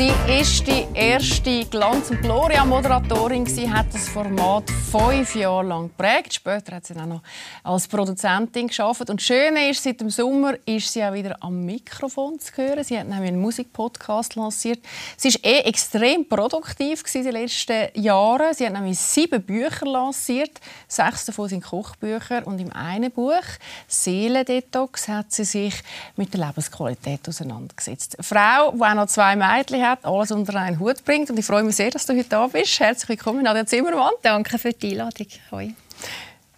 Sie 0.00 0.40
ist 0.40 0.66
die 0.66 0.86
erste 0.94 1.66
Glanz- 1.66 2.08
und 2.08 2.22
Gloria-Moderatorin. 2.22 3.44
Hat 3.70 3.92
das 3.92 4.08
Format 4.08 4.64
fünf 4.90 5.34
Jahre 5.34 5.66
lang 5.66 5.88
geprägt. 5.88 6.32
Später 6.32 6.76
hat 6.76 6.86
sie 6.86 6.94
dann 6.94 7.10
noch 7.10 7.22
als 7.62 7.86
Produzentin 7.86 8.68
geschafft. 8.68 9.10
Und 9.10 9.20
schön 9.20 9.56
ist, 9.56 9.82
seit 9.82 10.00
dem 10.00 10.08
Sommer 10.08 10.54
ist 10.64 10.90
sie 10.90 11.04
auch 11.04 11.12
wieder 11.12 11.36
am 11.40 11.66
Mikrofon 11.66 12.40
zu 12.40 12.56
hören. 12.56 12.82
Sie 12.82 12.98
hat 12.98 13.08
nämlich 13.08 13.28
einen 13.28 13.42
Musikpodcast 13.42 14.36
lanciert. 14.36 14.80
Sie 15.18 15.34
war 15.34 15.44
eh 15.44 15.58
extrem 15.68 16.26
produktiv 16.26 17.04
in 17.14 17.22
den 17.22 17.32
letzten 17.32 17.88
Jahren. 17.92 18.54
Sie 18.54 18.64
hat 18.64 18.72
nämlich 18.72 18.98
sieben 18.98 19.42
Bücher 19.42 19.84
lanciert. 19.84 20.60
Sechs 20.88 21.26
davon 21.26 21.50
sind 21.50 21.62
Kochbücher. 21.62 22.46
Und 22.46 22.58
im 22.58 22.72
einen 22.72 23.10
Buch, 23.10 23.44
Seelendetox, 23.86 25.08
hat 25.08 25.30
sie 25.30 25.44
sich 25.44 25.74
mit 26.16 26.32
der 26.32 26.46
Lebensqualität 26.46 27.28
auseinandergesetzt. 27.28 28.16
Eine 28.18 28.24
Frau, 28.24 28.72
die 28.72 28.82
auch 28.82 28.94
noch 28.94 29.06
zwei 29.06 29.36
Mädchen 29.36 29.82
hat, 29.82 29.89
alles 30.02 30.30
unter 30.30 30.54
einen 30.56 30.78
Hut 30.78 31.04
bringt. 31.04 31.30
Und 31.30 31.38
ich 31.38 31.44
freue 31.44 31.62
mich 31.62 31.76
sehr, 31.76 31.90
dass 31.90 32.06
du 32.06 32.16
heute 32.16 32.28
da 32.28 32.46
bist. 32.46 32.78
Herzlich 32.80 33.08
willkommen, 33.08 33.42
Nadja 33.42 33.66
Zimmermann. 33.66 34.12
Danke 34.22 34.58
für 34.58 34.72
die 34.72 34.92
Einladung. 34.92 35.26
Hoi. 35.50 35.74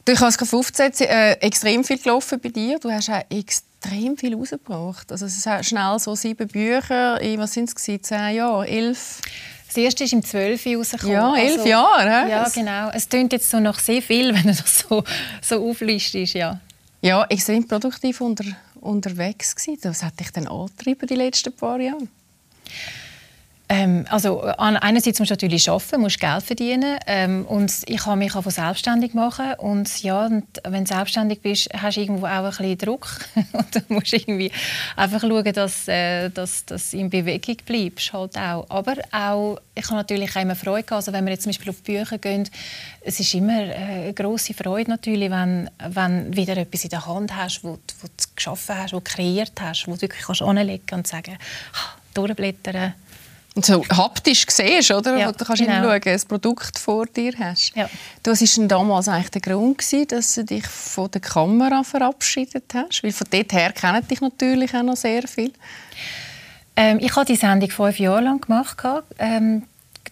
Du 0.05 0.19
hast 0.19 0.43
es 0.43 0.55
aufgezählt, 0.55 1.01
äh, 1.01 1.33
extrem 1.35 1.85
viel 1.85 1.99
gelaufen 1.99 2.41
bei 2.41 2.49
dir. 2.49 2.79
Du 2.79 2.91
hast 2.91 3.09
auch 3.09 3.23
extrem 3.31 4.17
viel 4.17 4.35
rausgebracht. 4.35 5.13
Also 5.13 5.27
es 5.27 5.37
ist 5.37 5.67
schnell 5.67 5.99
so 5.99 6.15
sieben 6.15 6.49
Bücher, 6.49 7.21
in, 7.21 7.39
was 7.39 7.53
sind 7.53 7.69
es 7.69 7.75
zehn 7.75 8.35
Jahre, 8.35 8.67
elf? 8.67 9.21
Das 9.69 9.77
erste 9.77 10.05
ist 10.05 10.13
im 10.13 10.25
12 10.25 10.67
rausgekommen. 10.67 11.15
Ja, 11.15 11.37
elf 11.37 11.59
also, 11.59 11.69
Jahre. 11.69 12.25
He? 12.25 12.31
Ja, 12.31 12.49
genau. 12.49 12.91
Es 12.93 13.09
klingt 13.09 13.33
jetzt 13.33 13.49
so 13.49 13.59
noch 13.61 13.79
sehr 13.79 14.03
viel, 14.03 14.35
wenn 14.35 14.43
du 14.43 14.55
das 14.55 14.81
so, 14.81 15.05
so 15.41 15.71
auflistest, 15.71 16.35
ja. 16.35 16.61
Ja, 17.01 17.25
extrem 17.25 17.67
produktiv 17.67 18.21
unter, 18.21 18.45
unterwegs 18.81 19.57
gewesen. 19.57 19.81
Was 19.85 20.03
hat 20.03 20.19
dich 20.21 20.31
denn 20.31 20.47
angetrieben 20.47 21.07
die 21.07 21.15
letzten 21.15 21.53
paar 21.53 21.81
Jahre? 21.81 22.07
Ähm, 23.73 24.05
also 24.11 24.43
einerseits 24.43 25.19
musst 25.19 25.31
du 25.31 25.33
natürlich 25.33 25.71
arbeiten, 25.71 26.03
musst 26.03 26.21
Geld 26.21 26.43
verdienen 26.43 26.99
ähm, 27.07 27.47
und 27.47 27.73
ich 27.87 28.05
habe 28.05 28.19
mich 28.19 28.35
einfach 28.35 28.51
selbstständig 28.51 29.15
machen. 29.15 29.55
Und 29.55 30.03
ja, 30.03 30.27
und 30.27 30.45
wenn 30.65 30.85
du 30.85 30.95
selbstständig 30.95 31.41
bist, 31.41 31.71
hast 31.73 31.97
du 31.97 32.03
irgendwo 32.03 32.27
auch 32.27 32.61
ein 32.61 32.77
Druck. 32.77 33.07
Und 33.53 33.75
du 33.75 33.81
musst 33.89 34.13
irgendwie 34.13 34.53
einfach 34.95 35.23
schauen, 35.23 35.53
dass, 35.55 35.89
äh, 35.89 36.29
dass, 36.29 36.67
dass 36.67 36.93
in 36.93 37.09
Bewegung 37.09 37.57
bleibst 37.65 38.13
halt 38.13 38.37
auch. 38.37 38.69
Aber 38.69 38.97
auch, 39.11 39.59
ich 39.75 39.87
habe 39.87 39.97
natürlich 39.97 40.37
auch 40.37 40.43
immer 40.43 40.55
Freude 40.55 40.83
gehabt, 40.83 40.93
also 41.07 41.13
wenn 41.15 41.25
wir 41.25 41.33
jetzt 41.33 41.45
zum 41.45 41.51
Beispiel 41.51 41.71
auf 41.71 41.83
Bücher 41.83 42.19
gehen, 42.19 42.47
es 43.01 43.21
ist 43.21 43.33
immer 43.33 43.59
äh, 43.59 43.75
eine 43.75 44.13
grosse 44.13 44.53
Freude 44.53 44.91
natürlich, 44.91 45.31
wenn, 45.31 45.71
wenn 45.89 46.37
wieder 46.37 46.59
etwas 46.59 46.85
in 46.85 46.91
der 46.91 47.07
Hand 47.07 47.35
hast, 47.35 47.65
wo, 47.65 47.79
wo 48.01 48.07
du 48.07 48.25
geschaffen 48.37 48.77
hast, 48.77 48.93
wo 48.93 48.99
du 48.99 49.05
kreiert 49.05 49.59
hast, 49.59 49.87
wo 49.87 49.95
du 49.95 50.03
wirklich 50.03 50.25
kannst 50.25 50.43
und 50.43 51.07
sagen, 51.07 51.39
durchblättern, 52.13 52.95
und 53.55 53.67
so 53.67 53.85
haptisch 53.89 54.47
siehst, 54.49 54.91
oder? 54.91 55.17
Ja, 55.17 55.31
du 55.31 55.45
kannst 55.45 55.63
genau. 55.63 55.83
schauen, 55.83 56.01
ein 56.05 56.21
Produkt 56.27 56.79
vor 56.79 57.07
dir 57.07 57.35
hast. 57.39 57.73
Ja. 57.77 57.89
War 58.25 58.35
denn 58.35 58.69
damals 58.69 59.09
eigentlich 59.09 59.31
der 59.31 59.41
Grund, 59.43 59.79
gewesen, 59.79 60.07
dass 60.09 60.35
du 60.35 60.45
dich 60.45 60.67
von 60.67 61.11
der 61.11 61.21
Kamera 61.21 61.83
verabschiedet 61.83 62.65
hast? 62.75 63.03
Weil 63.03 63.13
von 63.13 63.27
dort 63.31 63.53
her 63.53 63.73
kennen 63.73 64.07
dich 64.09 64.21
natürlich 64.21 64.75
auch 64.75 64.83
noch 64.83 64.97
sehr 64.97 65.29
viel. 65.29 65.53
Ähm, 66.77 66.99
ich 67.01 67.15
habe 67.15 67.27
die 67.27 67.37
Sendung 67.37 67.71
fünf 67.71 67.99
Jahre 67.99 68.23
lang 68.23 68.41
gemacht, 68.41 68.79
ähm, 69.19 69.65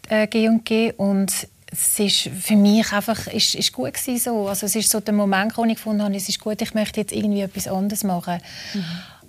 äh, 0.08 0.26
G&G, 0.26 0.92
und 0.98 1.32
es 1.72 1.98
ist 1.98 2.28
für 2.40 2.56
mich 2.56 2.92
einfach 2.92 3.26
ist, 3.28 3.54
ist 3.54 3.72
gut 3.72 3.96
so. 3.96 4.48
Also 4.48 4.66
es 4.66 4.74
ist 4.74 4.90
so 4.90 5.00
der 5.00 5.14
Moment, 5.14 5.56
wo 5.56 5.64
ich 5.64 5.76
gefunden 5.76 6.02
habe, 6.02 6.14
es 6.14 6.28
ist 6.28 6.40
gut, 6.40 6.60
ich 6.60 6.74
möchte 6.74 7.00
jetzt 7.00 7.12
irgendwie 7.12 7.40
etwas 7.40 7.68
anderes 7.68 8.04
machen. 8.04 8.40
Mhm. 8.74 8.84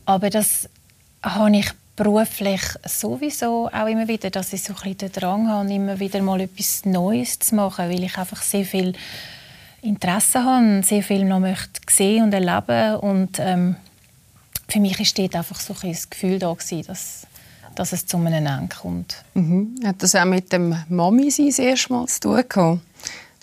Aber 0.05 0.29
das 0.29 0.67
habe 1.23 1.55
ich 1.55 1.71
beruflich 1.95 2.61
sowieso 2.85 3.69
auch 3.71 3.87
immer 3.87 4.07
wieder, 4.07 4.29
dass 4.29 4.53
ich 4.53 4.63
so 4.63 4.73
ein 4.83 4.97
den 4.97 5.11
Drang 5.11 5.47
habe, 5.47 5.73
immer 5.73 5.99
wieder 5.99 6.21
mal 6.21 6.41
etwas 6.41 6.85
Neues 6.85 7.39
zu 7.39 7.55
machen, 7.55 7.89
weil 7.89 8.03
ich 8.03 8.17
einfach 8.17 8.41
sehr 8.41 8.65
viel 8.65 8.93
Interesse 9.81 10.43
habe, 10.43 10.83
sehr 10.83 11.03
viel 11.03 11.25
noch 11.25 11.39
möchte 11.39 11.81
sehen 11.89 12.23
und 12.23 12.33
erleben 12.33 12.95
und 12.97 13.39
ähm, 13.39 13.75
für 14.67 14.79
mich 14.79 14.99
ist 14.99 15.17
dort 15.17 15.35
einfach 15.35 15.59
so 15.59 15.75
ein 15.81 15.91
das 15.91 16.09
Gefühl 16.09 16.39
da 16.39 16.53
gewesen, 16.53 16.83
dass, 16.87 17.27
dass 17.75 17.91
es 17.91 18.05
zu 18.05 18.17
einem 18.17 18.45
Ende 18.45 18.69
kommt. 18.73 19.23
Mhm. 19.33 19.75
Hat 19.83 20.01
das 20.01 20.15
auch 20.15 20.25
mit 20.25 20.53
dem 20.53 20.75
Mami-Sein 20.87 21.47
das 21.47 21.59
erste 21.59 21.93
Mal 21.93 22.07
zu 22.07 22.19
tun 22.21 22.43
gehabt? 22.47 22.79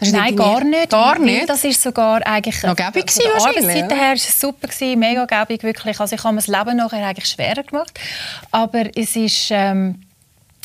Nein, 0.00 0.36
gar 0.36 0.62
nicht. 0.62 0.90
Gar 0.90 1.18
nicht? 1.18 1.48
Das 1.48 1.64
ist 1.64 1.82
sogar 1.82 2.24
eigentlich... 2.26 2.62
Noch 2.62 2.76
gäbig 2.76 3.10
von 3.10 3.22
der 3.24 3.34
Arbeitszeit 3.34 3.92
her 3.92 4.08
war 4.08 4.12
es 4.14 4.40
super, 4.40 4.68
gewesen, 4.68 4.98
mega 4.98 5.24
gäbig, 5.24 5.62
wirklich. 5.62 5.98
Also 5.98 6.14
ich 6.14 6.22
habe 6.22 6.34
mir 6.34 6.40
das 6.40 6.46
Leben 6.46 6.76
nachher 6.76 7.06
eigentlich 7.06 7.28
schwerer 7.28 7.62
gemacht. 7.62 7.98
Aber 8.50 8.84
es 8.94 9.16
ist... 9.16 9.48
Ähm, 9.50 10.02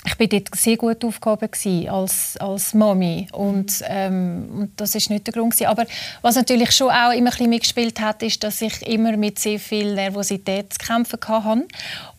ich 0.06 0.19
war 0.19 0.28
dort 0.28 0.56
sehr 0.56 0.75
gut 0.78 1.03
aufgehoben 1.06 1.50
als, 1.90 2.36
als 2.38 2.74
Mami 2.74 3.28
und, 3.31 3.81
ähm, 3.88 4.50
und 4.53 4.72
das 4.75 4.96
ist 4.96 5.09
nicht 5.09 5.28
der 5.28 5.34
Grund 5.34 5.53
gewesen. 5.53 5.68
aber 5.68 5.86
was 6.22 6.36
natürlich 6.36 6.72
schon 6.72 6.90
auch 6.90 7.12
immer 7.12 7.30
ein 7.30 7.31
bisschen 7.31 7.50
mitgespielt 7.50 8.00
hat 8.02 8.22
ist 8.22 8.44
dass 8.44 8.62
ich 8.62 8.81
immer 8.86 9.16
mit 9.16 9.40
sehr 9.40 9.59
viel 9.59 9.94
Nervosität 9.94 10.74
zu 10.74 10.80
kämpfen 10.80 11.19
hatte 11.28 11.66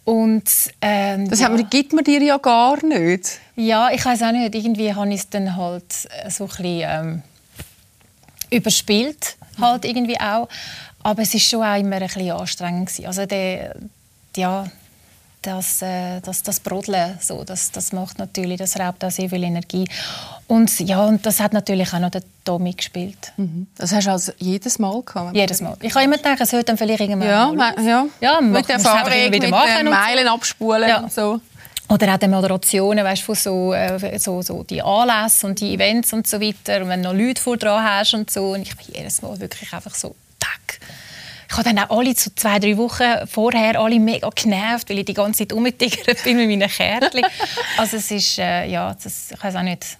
und, 0.05 0.45
ähm, 0.83 1.31
das 1.31 1.41
ja. 1.41 1.49
gibt 1.49 1.95
man 1.95 2.05
dir 2.05 2.23
ja 2.23 2.37
gar 2.37 2.85
nicht. 2.85 3.41
Ja, 3.57 3.91
ich 3.91 4.05
weiß 4.05 4.23
auch 4.23 4.33
nicht. 4.33 4.55
Irgendwie 4.55 4.95
habe 4.95 5.09
ich 5.09 5.21
es 5.21 5.31
dann 5.31 5.57
halt 5.57 5.85
äh, 6.11 6.31
so 6.31 6.45
ein 6.45 6.49
bisschen 6.49 6.83
ähm, 6.85 7.23
überspielt, 8.51 9.37
halt 9.59 9.87
irgendwie 9.87 10.21
auch. 10.21 10.49
Aber 11.03 11.23
es 11.23 11.33
ist 11.35 11.49
schon 11.49 11.63
auch 11.63 11.79
immer 11.79 11.97
ein 11.97 12.03
bisschen 12.03 12.33
anstrengend 12.33 12.89
gewesen. 12.89 13.07
Also 13.07 13.25
der, 13.25 13.77
ja, 14.37 14.67
das, 15.47 15.83
äh, 15.83 16.21
das, 16.21 16.43
das 16.43 16.61
Brodeln, 16.61 17.19
so, 17.21 17.45
das, 17.45 17.71
das 17.71 17.93
macht 17.93 18.19
natürlich, 18.19 18.59
das 18.59 18.79
raubt 18.79 19.05
auch 19.05 19.11
sehr 19.11 19.29
viel 19.29 19.45
Energie. 19.45 19.87
Und 20.47 20.79
ja, 20.81 21.05
und 21.05 21.25
das 21.27 21.41
hat 21.41 21.53
natürlich 21.53 21.93
auch 21.93 21.99
noch 21.99 22.11
der 22.11 22.23
Tommy 22.45 22.73
gespielt. 22.73 23.33
Mhm. 23.37 23.67
Das 23.77 23.93
hast 23.93 24.07
du 24.07 24.11
also 24.11 24.33
jedes 24.39 24.79
Mal 24.79 25.03
gehabt? 25.03 25.35
Jedes 25.35 25.61
Mal. 25.61 25.77
Ich 25.81 25.95
habe 25.95 26.05
immer 26.05 26.17
gedacht, 26.17 26.41
es 26.41 26.53
hört 26.53 26.69
dann 26.69 26.79
vielleicht 26.79 27.01
irgendwann 27.01 27.29
ja, 27.29 27.53
mal 27.53 27.75
ja. 27.85 28.07
ja, 28.21 28.41
mit 28.41 28.69
der 28.69 28.77
Erfahrung, 28.77 29.13
wieder 29.13 29.31
mit 29.31 29.91
Meilen 29.91 30.29
abspulen 30.29 30.89
ja. 30.89 31.01
und 31.01 31.13
so. 31.13 31.41
Oder 31.89 32.15
auch 32.15 32.19
die 32.19 32.29
Moderationen, 32.29 33.05
weißt, 33.05 33.23
von 33.23 33.35
so, 33.35 33.75
äh, 33.75 34.19
so, 34.19 34.41
so 34.41 34.63
die 34.63 34.81
Anlässe 34.81 35.47
und 35.47 35.61
die 35.61 35.75
Events 35.75 36.15
und 36.15 36.27
so 36.27 36.41
weiter. 36.41 36.81
Und 36.81 36.89
wenn 36.89 37.03
du 37.03 37.13
noch 37.13 37.19
Leute 37.19 37.41
vor 37.41 37.59
dran 37.59 37.85
hast 37.85 38.15
und 38.15 38.31
so. 38.31 38.53
Und 38.53 38.63
ich 38.63 38.75
bin 38.77 38.87
jedes 38.95 39.21
Mal 39.21 39.39
wirklich 39.39 39.73
einfach 39.73 39.95
so, 39.95 40.15
tack 40.41 40.81
ich 41.55 41.59
habe 41.59 41.73
dann 41.73 41.85
auch 41.85 41.99
alle 41.99 42.17
zu 42.17 42.35
zwei, 42.35 42.59
drei 42.59 42.77
Wochen 42.77 43.29
vorher 43.29 43.79
alle 43.79 44.01
mega 44.01 44.29
genervt, 44.35 44.91
weil 44.91 44.99
ich 44.99 45.05
die 45.05 45.15
ganze 45.15 45.47
Zeit 45.47 45.53
umgetigert 45.53 46.21
bin 46.25 46.37
mit 46.37 46.49
meinen 46.49 46.69
Kärtchen. 46.69 47.25
Also 47.79 47.99
es 47.99 48.11
ist, 48.11 48.41
äh, 48.41 48.67
ja, 48.67 48.93
das, 48.93 49.31
ich 49.31 49.43
weiß 49.43 49.55
auch 49.55 49.63
nicht, 49.63 49.97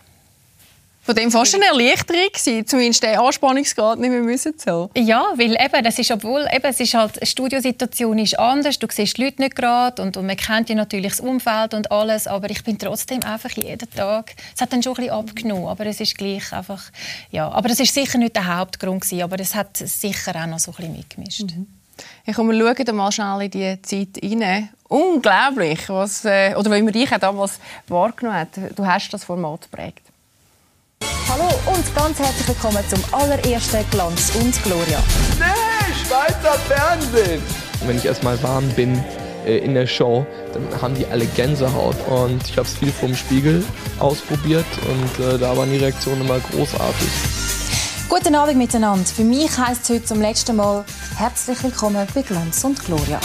von 1.05 1.15
dem 1.15 1.31
fast 1.31 1.55
eine 1.55 1.67
Erleichterung 1.67 2.29
gewesen, 2.33 2.67
zumindest 2.67 3.03
den 3.03 3.19
Anspannungsgrad 3.19 3.99
nicht 3.99 4.11
mehr 4.11 4.23
müssen 4.23 4.59
zu 4.59 4.91
Ja, 4.97 5.27
weil 5.37 5.53
eben, 5.53 5.85
das 5.85 5.99
ist, 5.99 6.11
obwohl 6.11 6.47
eben, 6.51 6.65
es 6.65 6.81
ist 6.81 6.95
halt, 6.95 7.21
die 7.21 7.27
Studiosituation 7.27 8.19
ist 8.19 8.39
anders, 8.39 8.79
du 8.79 8.87
siehst 8.91 9.19
die 9.19 9.25
Leute 9.25 9.43
nicht 9.43 9.55
gerade 9.55 10.01
und, 10.01 10.17
und 10.17 10.27
man 10.27 10.37
kennt 10.37 10.71
ja 10.71 10.75
natürlich 10.75 11.13
das 11.13 11.21
Umfeld 11.21 11.75
und 11.75 11.93
alles, 11.93 12.27
aber 12.27 12.49
ich 12.49 12.65
bin 12.65 12.79
trotzdem 12.79 13.23
einfach 13.23 13.51
jeden 13.51 13.91
Tag, 13.91 14.35
es 14.55 14.63
hat 14.63 14.73
dann 14.73 14.83
schon 14.83 14.95
ein 14.95 14.97
bisschen 14.97 15.13
abgenommen, 15.13 15.69
aber 15.69 15.85
es 15.85 16.01
ist 16.01 16.17
gleich 16.17 16.51
einfach, 16.53 16.83
ja, 17.31 17.51
aber 17.51 17.69
das 17.69 17.81
ist 17.81 17.93
sicher 17.93 18.17
nicht 18.17 18.35
der 18.35 18.57
Hauptgrund 18.57 19.03
gewesen, 19.03 19.23
aber 19.23 19.39
es 19.39 19.55
hat 19.55 19.77
sicher 19.77 20.35
auch 20.35 20.47
noch 20.47 20.59
so 20.59 20.71
ein 20.71 20.77
bisschen 20.77 20.97
mitgemischt. 20.97 21.43
Mhm. 21.43 21.67
Ich 22.25 22.35
komme, 22.35 22.59
wir 22.59 22.75
schauen 22.75 22.97
mal 22.97 23.13
schnell 23.13 23.43
in 23.43 23.51
die 23.51 23.83
Zeit 23.83 24.23
rein. 24.23 24.71
Unglaublich, 24.89 25.89
was, 25.89 26.25
äh, 26.25 26.55
oder 26.57 26.71
wie 26.73 26.83
man 26.83 26.93
dich 26.93 27.11
damals 27.11 27.61
wahrgenommen 27.89 28.41
hat. 28.41 28.49
Du 28.75 28.85
hast 28.85 29.11
das 29.11 29.25
Format 29.25 29.63
geprägt. 29.71 30.14
Hallo 31.29 31.49
und 31.67 31.95
ganz 31.97 32.19
herzlich 32.19 32.47
willkommen 32.49 32.85
zum 32.89 33.03
allerersten 33.13 33.85
Glanz 33.91 34.33
und 34.37 34.63
Gloria. 34.63 35.03
Nee, 35.39 35.95
Schweizer 36.07 36.59
Fernsehen! 36.69 37.43
Wenn 37.87 37.97
ich 37.97 38.05
erstmal 38.05 38.41
warm 38.43 38.69
bin 38.71 39.03
äh, 39.47 39.59
in 39.59 39.75
der 39.75 39.87
Show, 39.87 40.27
dann 40.53 40.83
haben 40.83 40.95
die 40.95 41.07
alle 41.07 41.27
Gänsehaut. 41.27 41.97
Und 42.09 42.43
ich 42.49 42.59
habe 42.59 42.69
es 42.69 42.75
viel 42.75 42.93
vom 42.93 43.15
Spiegel 43.15 43.65
ausprobiert 43.99 44.67
und 44.89 45.25
äh, 45.25 45.39
da 45.39 45.57
waren 45.57 45.71
die 45.71 45.79
Reaktionen 45.79 46.21
immer 46.21 46.39
großartig. 46.41 47.09
Guten 48.09 48.35
Abend 48.35 48.59
miteinander. 48.59 49.05
Für 49.07 49.25
mich 49.25 49.57
heißt 49.57 49.85
es 49.85 49.91
heute 49.91 50.05
zum 50.05 50.21
letzten 50.21 50.57
Mal 50.57 50.85
herzlich 51.17 51.63
willkommen 51.63 52.07
bei 52.15 52.23
Glanz 52.23 52.63
und 52.65 52.85
Gloria. 52.85 53.19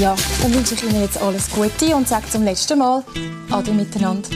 Ja, 0.00 0.16
dann 0.40 0.54
wünsche 0.54 0.72
ich 0.72 0.82
Ihnen 0.82 1.02
jetzt 1.02 1.20
alles 1.20 1.50
Gute 1.50 1.94
und 1.94 2.08
sage 2.08 2.26
zum 2.30 2.42
letzten 2.42 2.78
Mal 2.78 3.04
Ade 3.50 3.70
miteinander. 3.70 4.30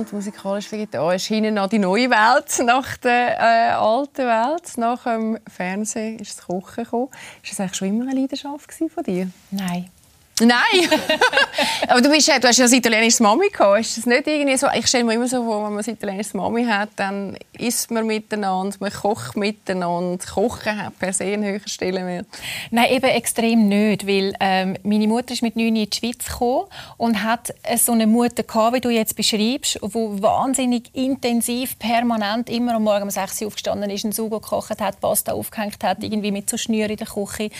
Bekannt 0.00 0.12
musikalisch 0.12 0.72
vegetarisch. 0.72 1.26
Hinten 1.26 1.54
noch 1.54 1.68
die 1.68 1.78
neue 1.78 2.10
Welt 2.10 2.66
nach 2.66 2.96
der 2.96 3.38
äh, 3.38 3.72
alten 3.72 4.26
Welt. 4.26 4.76
Nach 4.76 5.02
dem 5.04 5.38
Fernsehen 5.46 6.18
ist 6.18 6.38
das 6.38 6.46
Kochen 6.46 6.84
gekommen. 6.84 7.08
Ist 7.42 7.52
das 7.52 7.60
eigentlich 7.60 7.76
schon 7.76 7.88
immer 7.88 8.10
eine 8.10 8.20
Leidenschaft 8.20 8.72
von 8.72 9.04
dir? 9.04 9.30
Nein. 9.50 9.90
Nein! 10.40 10.88
aber 11.88 12.00
du, 12.00 12.10
bist, 12.10 12.28
du 12.28 12.48
hast 12.48 12.58
ja 12.58 12.64
eine 12.64 12.76
italienische 12.76 13.22
Mami 13.22 13.48
gehabt. 13.48 13.80
Ist 13.80 13.98
das 13.98 14.06
nicht 14.06 14.26
irgendwie 14.26 14.56
so? 14.56 14.68
Ich 14.74 14.86
stelle 14.86 15.04
mir 15.04 15.14
immer 15.14 15.28
so 15.28 15.44
vor, 15.44 15.64
wenn 15.66 15.74
man 15.74 15.84
eine 15.84 15.92
italienische 15.92 16.36
Mami 16.36 16.64
hat, 16.64 16.90
dann 16.96 17.36
isst 17.58 17.90
man 17.90 18.06
miteinander, 18.06 18.76
man 18.80 18.90
kocht 18.90 19.36
miteinander. 19.36 20.24
Kochen 20.26 20.82
hat 20.82 20.98
per 20.98 21.12
se 21.12 21.24
einen 21.24 21.44
höheren 21.44 21.68
Stellenwert. 21.68 22.26
Nein, 22.70 22.90
eben 22.90 23.10
extrem 23.10 23.68
nicht, 23.68 24.06
weil 24.06 24.34
ähm, 24.40 24.76
meine 24.82 25.06
Mutter 25.06 25.32
ist 25.32 25.42
mit 25.42 25.56
neun 25.56 25.76
in 25.76 25.90
die 25.90 25.96
Schweiz 25.96 26.24
gekommen 26.26 26.66
und 26.96 27.22
hat 27.22 27.52
so 27.76 27.92
eine 27.92 28.06
Mutter 28.06 28.42
gehabt, 28.42 28.76
wie 28.76 28.80
du 28.80 28.88
jetzt 28.88 29.16
beschreibst, 29.16 29.78
wo 29.82 30.22
wahnsinnig 30.22 30.94
intensiv, 30.94 31.78
permanent 31.78 32.48
immer 32.48 32.76
am 32.76 32.84
Morgen 32.84 33.04
um 33.04 33.10
6 33.10 33.42
Uhr 33.42 33.48
aufgestanden 33.48 33.90
ist, 33.90 34.04
einen 34.04 34.12
Sugo 34.12 34.40
gekocht 34.40 34.80
hat, 34.80 35.00
Pasta 35.00 35.32
aufgehängt 35.32 35.82
hat, 35.84 36.02
irgendwie 36.02 36.32
mit 36.32 36.48
so 36.48 36.56
Schnüren 36.56 36.90
in 36.90 36.96
der 36.96 37.06
Küche 37.06 37.50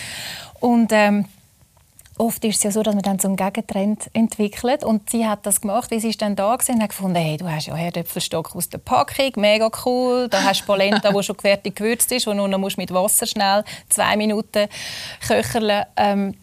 und 0.61 0.91
ähm, 0.93 1.27
oft 2.21 2.45
ist 2.45 2.57
es 2.59 2.63
ja 2.63 2.71
so, 2.71 2.83
dass 2.83 2.95
man 2.95 3.03
dann 3.03 3.19
so 3.19 3.29
einen 3.29 3.37
Gegentrend 3.37 4.11
entwickelt. 4.13 4.85
Und 4.85 5.09
sie 5.11 5.27
hat 5.27 5.47
das 5.47 5.61
gemacht, 5.63 5.91
wie 5.91 5.99
sie 5.99 6.11
ist 6.11 6.21
dann 6.21 6.37
da 6.37 6.55
gewesen, 6.55 6.75
und 6.75 6.83
hat 6.83 6.91
gefunden, 6.91 7.17
hey, 7.17 7.39
du 7.39 7.51
hast 7.51 7.67
ja 7.67 7.75
Herdöpfelstock 7.75 8.55
aus 8.55 8.69
der 8.69 8.79
Packung, 8.79 9.33
mega 9.37 9.71
cool. 9.85 10.29
Da 10.29 10.43
hast 10.43 10.61
du 10.61 10.67
Polenta, 10.67 11.13
die 11.13 11.23
schon 11.23 11.37
fertig 11.37 11.77
gewürzt 11.77 12.13
ist, 12.13 12.27
wo 12.27 12.35
nur 12.35 12.47
noch 12.47 12.77
mit 12.77 12.93
Wasser 12.93 13.27
schnell 13.27 13.65
zwei 13.89 14.17
Minuten 14.17 14.69
köcheln. 15.27 15.85
Ähm, 15.97 16.35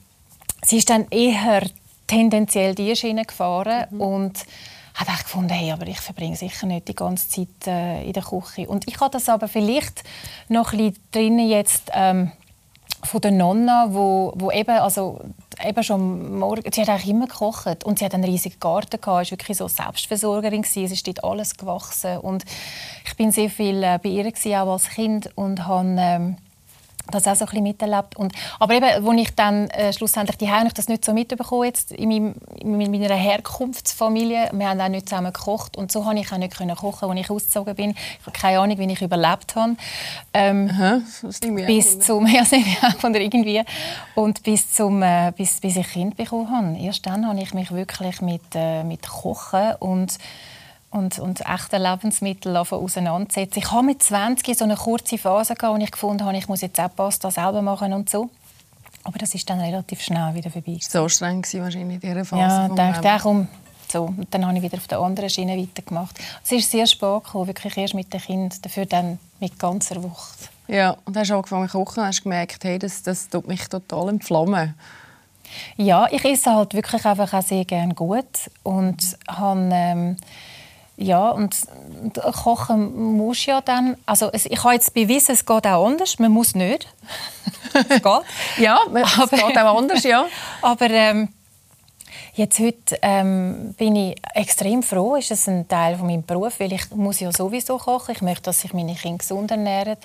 sie 0.65 0.77
ist 0.77 0.89
dann 0.89 1.07
eher 1.11 1.61
tendenziell 2.07 2.73
die 2.73 2.95
Schiene 2.95 3.25
gefahren 3.25 3.85
mhm. 3.91 4.01
und 4.01 4.45
hat 4.95 5.09
auch 5.09 5.23
gefunden, 5.23 5.53
hey, 5.53 5.71
aber 5.71 5.85
ich 5.85 5.99
verbringe 5.99 6.35
sicher 6.35 6.65
nicht 6.65 6.87
die 6.87 6.95
ganze 6.95 7.29
Zeit 7.29 7.67
äh, 7.67 8.03
in 8.03 8.13
der 8.13 8.23
Küche. 8.23 8.67
Und 8.67 8.87
ich 8.87 8.99
habe 8.99 9.11
das 9.11 9.29
aber 9.29 9.47
vielleicht 9.47 10.03
noch 10.49 10.73
ein 10.73 10.79
bisschen 10.79 11.03
drinnen 11.11 11.47
jetzt 11.47 11.91
ähm, 11.93 12.31
von 13.03 13.21
der 13.21 13.29
Nonna, 13.31 13.89
wo, 13.91 14.33
wo 14.35 14.49
eben, 14.49 14.71
also 14.71 15.21
eben 15.63 15.83
schon 15.83 16.37
morgen, 16.39 16.63
sie 16.71 16.81
hat 16.81 16.89
eigentlich 16.89 17.09
immer 17.09 17.27
gekocht 17.27 17.83
und 17.83 17.99
sie 17.99 18.05
hat 18.05 18.13
einen 18.13 18.23
riesigen 18.23 18.59
Garten 18.59 19.01
gehabt, 19.01 19.23
ist 19.23 19.31
wirklich 19.31 19.57
so 19.57 19.67
Selbstversorgerin 19.67 20.61
gewesen. 20.61 20.85
es 20.85 20.91
ist 20.91 21.07
dort 21.07 21.23
alles 21.23 21.57
gewachsen 21.57 22.17
und 22.17 22.43
ich 23.05 23.15
bin 23.15 23.31
sehr 23.31 23.49
viel 23.49 23.83
äh, 23.83 23.99
bei 24.01 24.09
ihr 24.09 24.23
gewesen, 24.23 24.55
auch 24.55 24.73
als 24.73 24.89
Kind 24.89 25.29
und 25.35 25.65
habe 25.67 25.95
ähm, 25.97 26.37
das 27.11 27.27
auch 27.27 27.35
so 27.35 27.45
ein 27.45 27.49
bisschen 27.49 27.63
miterlebt. 27.63 28.15
Und, 28.15 28.33
aber 28.59 28.75
eben, 28.75 28.85
als 28.85 29.21
ich 29.21 29.35
dann 29.35 29.69
äh, 29.69 29.93
schlussendlich 29.93 30.37
die 30.37 30.49
habe 30.49 30.67
ich 30.67 30.73
das 30.73 30.87
nicht 30.87 31.05
so 31.05 31.13
mitbekommen 31.13 31.65
jetzt 31.65 31.91
in, 31.91 32.09
meinem, 32.09 32.35
in 32.59 32.91
meiner 32.91 33.15
Herkunftsfamilie. 33.15 34.49
Wir 34.53 34.69
haben 34.69 34.81
auch 34.81 34.87
nicht 34.87 35.09
zusammen 35.09 35.33
gekocht 35.33 35.77
und 35.77 35.91
so 35.91 36.01
konnte 36.01 36.21
ich 36.21 36.31
auch 36.31 36.37
nicht 36.37 36.55
können 36.55 36.75
kochen, 36.75 37.09
als 37.09 37.19
ich 37.19 37.29
ausgezogen 37.29 37.75
bin. 37.75 37.91
Ich 37.91 38.25
habe 38.25 38.37
keine 38.37 38.59
Ahnung, 38.59 38.77
wie 38.77 38.91
ich 38.91 39.01
überlebt 39.01 39.55
habe. 39.55 39.75
Ähm, 40.33 40.69
Aha, 40.71 41.01
das 41.21 41.39
bis 41.39 41.99
zum 41.99 42.27
ja, 42.27 42.43
von 42.99 43.13
irgendwie 43.15 43.63
und 44.15 44.43
bis 44.43 44.73
zum 44.73 45.01
äh, 45.01 45.31
bis, 45.35 45.59
bis 45.59 45.77
ich 45.77 45.87
Kind 45.87 46.17
bekommen 46.17 46.49
habe. 46.49 46.77
Erst 46.77 47.05
dann 47.05 47.27
habe 47.27 47.39
ich 47.39 47.53
mich 47.53 47.71
wirklich 47.71 48.21
mit 48.21 48.43
äh, 48.55 48.83
mit 48.83 49.07
Kochen 49.07 49.75
und 49.79 50.17
und, 50.91 51.19
und 51.19 51.41
echte 51.41 51.77
Lebensmittel 51.77 52.55
auseinandersetzen. 52.55 53.59
Ich 53.59 53.71
habe 53.71 53.85
mit 53.85 54.01
20 54.01 54.57
so 54.57 54.63
eine 54.63 54.75
kurze 54.75 55.17
Phase 55.17 55.55
gehabt, 55.55 55.77
wo 55.77 55.83
ich 55.83 55.91
gefunden 55.91 56.23
habe, 56.25 56.37
ich 56.37 56.47
muss 56.47 56.61
jetzt 56.61 56.79
auch 56.79 56.93
Pasta 56.95 57.29
selber 57.29 57.61
machen 57.61 57.93
und 57.93 58.09
so. 58.09 58.29
Aber 59.03 59.17
das 59.19 59.33
ist 59.35 59.49
dann 59.49 59.59
relativ 59.59 60.01
schnell 60.01 60.33
wieder 60.33 60.49
vorbei. 60.49 60.77
So 60.81 61.07
streng 61.07 61.43
war 61.43 61.61
wahrscheinlich 61.61 62.03
in 62.03 62.09
dieser 62.09 62.25
Phase. 62.25 62.41
Ja, 62.41 62.67
dachte 62.69 63.13
ich, 63.17 63.25
um 63.25 63.47
so. 63.89 64.05
Und 64.05 64.27
dann 64.31 64.45
habe 64.45 64.57
ich 64.57 64.63
wieder 64.63 64.77
auf 64.77 64.87
der 64.87 64.99
anderen 64.99 65.29
Schiene 65.29 65.57
weitergemacht. 65.57 66.19
Es 66.43 66.51
ist 66.51 66.71
sehr 66.71 66.85
spät 66.87 67.23
gekommen, 67.23 67.47
wirklich 67.47 67.77
erst 67.77 67.93
mit 67.93 68.13
dem 68.13 68.19
Kind, 68.19 68.65
dafür 68.65 68.85
dann 68.85 69.19
mit 69.39 69.57
ganzer 69.57 70.01
Wucht. 70.03 70.49
Ja, 70.67 70.97
und 71.05 71.15
hast 71.15 71.31
angefangen 71.31 71.69
zu 71.69 71.77
kochen 71.77 72.01
und 72.01 72.07
hast 72.07 72.23
gemerkt, 72.23 72.63
hey, 72.65 72.79
das, 72.79 73.01
das 73.01 73.29
tut 73.29 73.47
mich 73.47 73.67
total 73.69 74.09
entflammen. 74.09 74.73
Ja, 75.77 76.07
ich 76.11 76.25
esse 76.25 76.53
halt 76.53 76.73
wirklich 76.73 77.05
einfach 77.05 77.33
auch 77.33 77.43
sehr 77.43 77.65
gerne 77.65 77.93
gut 77.93 78.25
und 78.63 79.17
habe... 79.29 79.69
Ähm, 79.71 80.17
ja, 80.97 81.29
und 81.29 81.55
kochen 82.43 83.15
muss 83.17 83.45
ja 83.45 83.61
dann, 83.61 83.97
also 84.07 84.31
ich 84.33 84.63
habe 84.63 84.73
jetzt 84.73 84.93
bewiesen, 84.95 85.33
es 85.33 85.45
geht 85.45 85.67
auch 85.67 85.85
anders, 85.85 86.17
man 86.17 86.31
muss 86.31 86.55
nicht. 86.55 86.87
es 87.73 87.87
geht. 87.87 88.21
ja, 88.57 88.79
es 88.93 89.19
aber, 89.19 89.37
geht 89.37 89.57
auch 89.57 89.77
anders, 89.77 90.03
ja. 90.03 90.25
aber 90.63 90.89
ähm, 90.89 91.29
jetzt 92.33 92.59
heute 92.59 92.97
ähm, 93.03 93.75
bin 93.77 93.95
ich 93.95 94.15
extrem 94.33 94.81
froh, 94.81 95.15
ist 95.15 95.29
es 95.29 95.47
ein 95.47 95.67
Teil 95.67 95.97
von 95.97 96.07
meinem 96.07 96.25
Beruf, 96.25 96.59
weil 96.59 96.73
ich 96.73 96.89
muss 96.91 97.19
ja 97.19 97.31
sowieso 97.31 97.77
kochen, 97.77 98.15
ich 98.15 98.21
möchte, 98.23 98.43
dass 98.43 98.61
sich 98.61 98.73
meine 98.73 98.95
Kinder 98.95 99.19
gesund 99.19 99.51
ernähren 99.51 99.97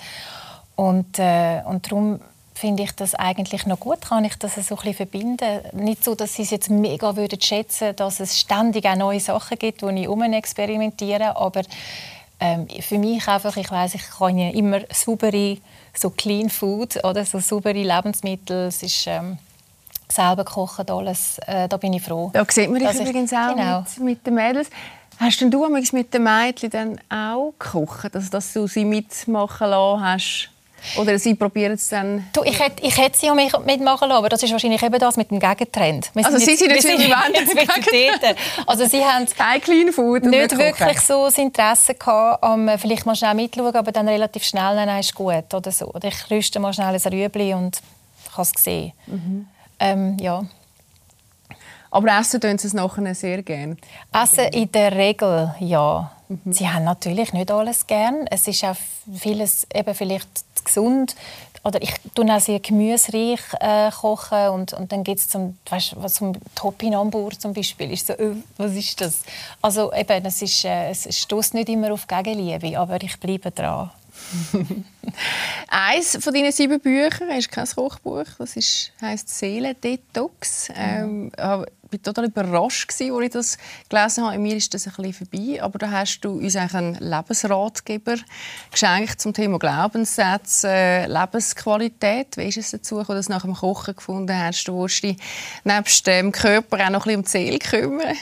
und, 0.75 1.17
äh, 1.17 1.61
und 1.65 1.87
darum 1.87 2.19
finde 2.53 2.83
ich 2.83 2.91
das 2.91 3.15
eigentlich 3.15 3.65
noch 3.65 3.79
gut, 3.79 4.01
kann 4.01 4.25
ich 4.25 4.35
das 4.35 4.55
so 4.55 4.77
ein 4.77 4.93
verbinden. 4.93 5.61
Nicht 5.73 6.03
so, 6.03 6.15
dass 6.15 6.35
sie 6.35 6.43
es 6.43 6.51
jetzt 6.51 6.69
mega 6.69 7.15
würden 7.15 7.41
schätzen, 7.41 7.95
dass 7.95 8.19
es 8.19 8.39
ständig 8.39 8.85
auch 8.85 8.95
neue 8.95 9.19
Sachen 9.19 9.57
gibt, 9.57 9.81
wo 9.81 9.89
ich 9.89 10.07
experimentiere, 10.33 11.35
aber 11.35 11.61
ähm, 12.39 12.67
für 12.81 12.97
mich 12.97 13.27
einfach, 13.27 13.55
ich 13.57 13.71
weiß, 13.71 13.95
ich 13.95 14.09
kann 14.17 14.37
ja 14.37 14.49
immer 14.49 14.81
saubere, 14.91 15.57
so 15.93 16.09
Clean 16.09 16.49
Food 16.49 17.03
oder 17.03 17.25
so 17.25 17.39
saubere 17.39 17.73
Lebensmittel, 17.73 18.67
es 18.67 18.83
ist 18.83 19.07
ähm, 19.07 19.37
selber 20.09 20.43
kochen 20.43 20.89
alles, 20.89 21.39
äh, 21.45 21.67
da 21.67 21.77
bin 21.77 21.93
ich 21.93 22.01
froh. 22.01 22.31
Da 22.33 22.45
sieht 22.49 22.69
man 22.69 22.79
dich 22.79 22.99
übrigens 22.99 23.33
auch 23.33 23.55
genau. 23.55 23.79
mit, 23.79 23.99
mit 23.99 24.27
den 24.27 24.35
Mädels. 24.35 24.69
Hast 25.19 25.39
denn 25.41 25.51
du 25.51 25.67
mit 25.69 26.13
den 26.13 26.23
Mädchen 26.23 26.69
dann 26.69 26.99
auch 27.09 27.53
gekocht, 27.59 28.15
also 28.15 28.29
dass 28.29 28.53
du 28.53 28.67
sie 28.67 28.83
mitmachen 28.83 29.69
lassen 29.69 30.01
hast? 30.01 30.52
Oder 30.97 31.17
sie 31.19 31.35
probieren 31.35 31.73
es 31.73 31.89
dann... 31.89 32.27
Du, 32.33 32.43
ich, 32.43 32.59
hätte, 32.59 32.85
ich 32.85 32.97
hätte 32.97 33.17
sie 33.17 33.29
auch 33.29 33.35
mitmachen 33.35 34.09
lassen, 34.09 34.11
aber 34.11 34.29
das 34.29 34.43
ist 34.43 34.51
wahrscheinlich 34.51 34.81
eben 34.83 34.99
das 34.99 35.17
mit 35.17 35.31
dem 35.31 35.39
Gegentrend. 35.39 36.11
Also 36.15 36.37
sie 36.37 36.55
sind 36.55 36.71
jetzt, 36.71 36.83
sind 36.83 36.99
jetzt 37.01 38.35
Also 38.65 38.85
sie 38.85 39.03
haben 39.03 39.25
Kein 39.37 39.61
Clean 39.61 39.91
Food 39.91 40.25
nicht 40.25 40.57
wirklich 40.57 40.99
so 40.99 41.25
das 41.25 41.37
Interesse 41.37 41.95
gehabt, 41.95 42.45
um 42.45 42.69
vielleicht 42.77 43.05
mal 43.05 43.15
schnell 43.15 43.33
mitzuschauen, 43.33 43.75
aber 43.75 43.91
dann 43.91 44.07
relativ 44.07 44.43
schnell, 44.43 44.75
dann 44.75 44.99
ist 44.99 45.13
gut 45.15 45.53
oder 45.53 45.71
so. 45.71 45.87
Oder 45.87 46.09
ich 46.09 46.29
rüste 46.29 46.59
mal 46.59 46.73
schnell 46.73 46.95
ein 46.95 47.13
Rüebli 47.13 47.53
und 47.53 47.79
habe 48.31 48.41
es 48.41 48.53
gesehen. 48.53 48.93
Mhm. 49.07 49.47
Ähm, 49.79 50.17
ja. 50.19 50.43
Aber 51.91 52.19
essen 52.19 52.41
tun 52.41 52.57
sie 52.57 52.67
es 52.67 52.73
nachher 52.73 53.13
sehr 53.13 53.43
gerne? 53.43 53.77
Essen 54.11 54.47
in 54.51 54.71
der 54.71 54.95
Regel, 54.95 55.53
ja. 55.59 56.11
Mhm. 56.43 56.53
Sie 56.53 56.69
haben 56.69 56.83
natürlich 56.83 57.33
nicht 57.33 57.51
alles 57.51 57.87
gern. 57.87 58.27
Es 58.29 58.47
ist 58.47 58.63
auch 58.63 58.75
vieles 59.13 59.67
eben 59.73 59.93
vielleicht 59.93 60.29
gesund. 60.63 61.15
Oder 61.65 61.81
ich 61.81 61.93
tue 62.13 62.25
auch 62.33 62.41
sehr 62.41 62.59
gemüsereich 62.59 63.39
äh, 63.61 63.89
kochen 63.89 64.49
und, 64.49 64.73
und 64.73 64.91
dann 64.91 65.03
geht 65.05 65.19
es 65.19 65.29
zum, 65.29 65.57
zum 66.07 66.33
Topinambur 66.55 67.31
zum 67.39 67.53
Beispiel. 67.53 67.91
Ist 67.91 68.07
so, 68.07 68.13
äh, 68.13 68.35
was 68.57 68.73
ist 68.73 68.99
das? 68.99 69.21
Also 69.61 69.93
eben, 69.93 70.25
es, 70.25 70.41
ist, 70.41 70.65
äh, 70.65 70.89
es 70.89 71.07
stößt 71.17 71.53
nicht 71.53 71.69
immer 71.69 71.93
auf 71.93 72.05
Gegenliebe, 72.05 72.77
aber 72.77 73.01
ich 73.01 73.17
bleibe 73.17 73.51
dran. 73.51 73.91
Eins 75.67 76.17
von 76.19 76.33
deinen 76.33 76.51
sieben 76.51 76.79
Büchern 76.79 77.29
ist 77.31 77.51
kein 77.51 77.67
Kochbuch. 77.67 78.25
Das 78.37 78.55
ist, 78.55 78.91
heisst 79.01 79.29
Seelendetox. 79.29 80.69
Ähm, 80.75 81.31
ich 81.33 81.43
war 81.43 81.65
total 82.01 82.25
überrascht, 82.25 82.89
als 82.89 83.01
ich 83.01 83.31
das 83.31 83.57
gelesen 83.89 84.25
habe. 84.25 84.39
Mir 84.39 84.55
ist 84.55 84.73
das 84.73 84.87
ein 84.87 84.93
bisschen 84.95 85.27
vorbei. 85.27 85.61
Aber 85.61 85.77
da 85.77 85.91
hast 85.91 86.21
du 86.21 86.39
uns 86.39 86.55
einen 86.55 86.95
Lebensratgeber 86.95 88.15
geschenkt 88.71 89.21
zum 89.21 89.33
Thema 89.33 89.59
Glaubenssätze, 89.59 90.67
äh, 90.67 91.05
Lebensqualität. 91.05 92.37
Wie 92.37 92.47
ist 92.47 92.57
es 92.57 92.71
dazu 92.71 92.97
gekommen, 92.97 93.17
dass 93.17 93.27
du 93.27 93.33
nach 93.33 93.43
dem 93.43 93.53
Kochen 93.53 93.95
gefunden 93.95 94.37
hast, 94.37 94.67
du 94.67 94.81
willst 94.81 95.03
dich 95.03 95.17
nebst 95.63 96.07
dem 96.07 96.31
Körper 96.31 96.85
auch 96.85 96.89
noch 96.89 97.05
ein 97.05 97.15
bisschen 97.15 97.19
um 97.19 97.23
die 97.23 97.29
Seele 97.29 97.59
kümmern? 97.59 98.15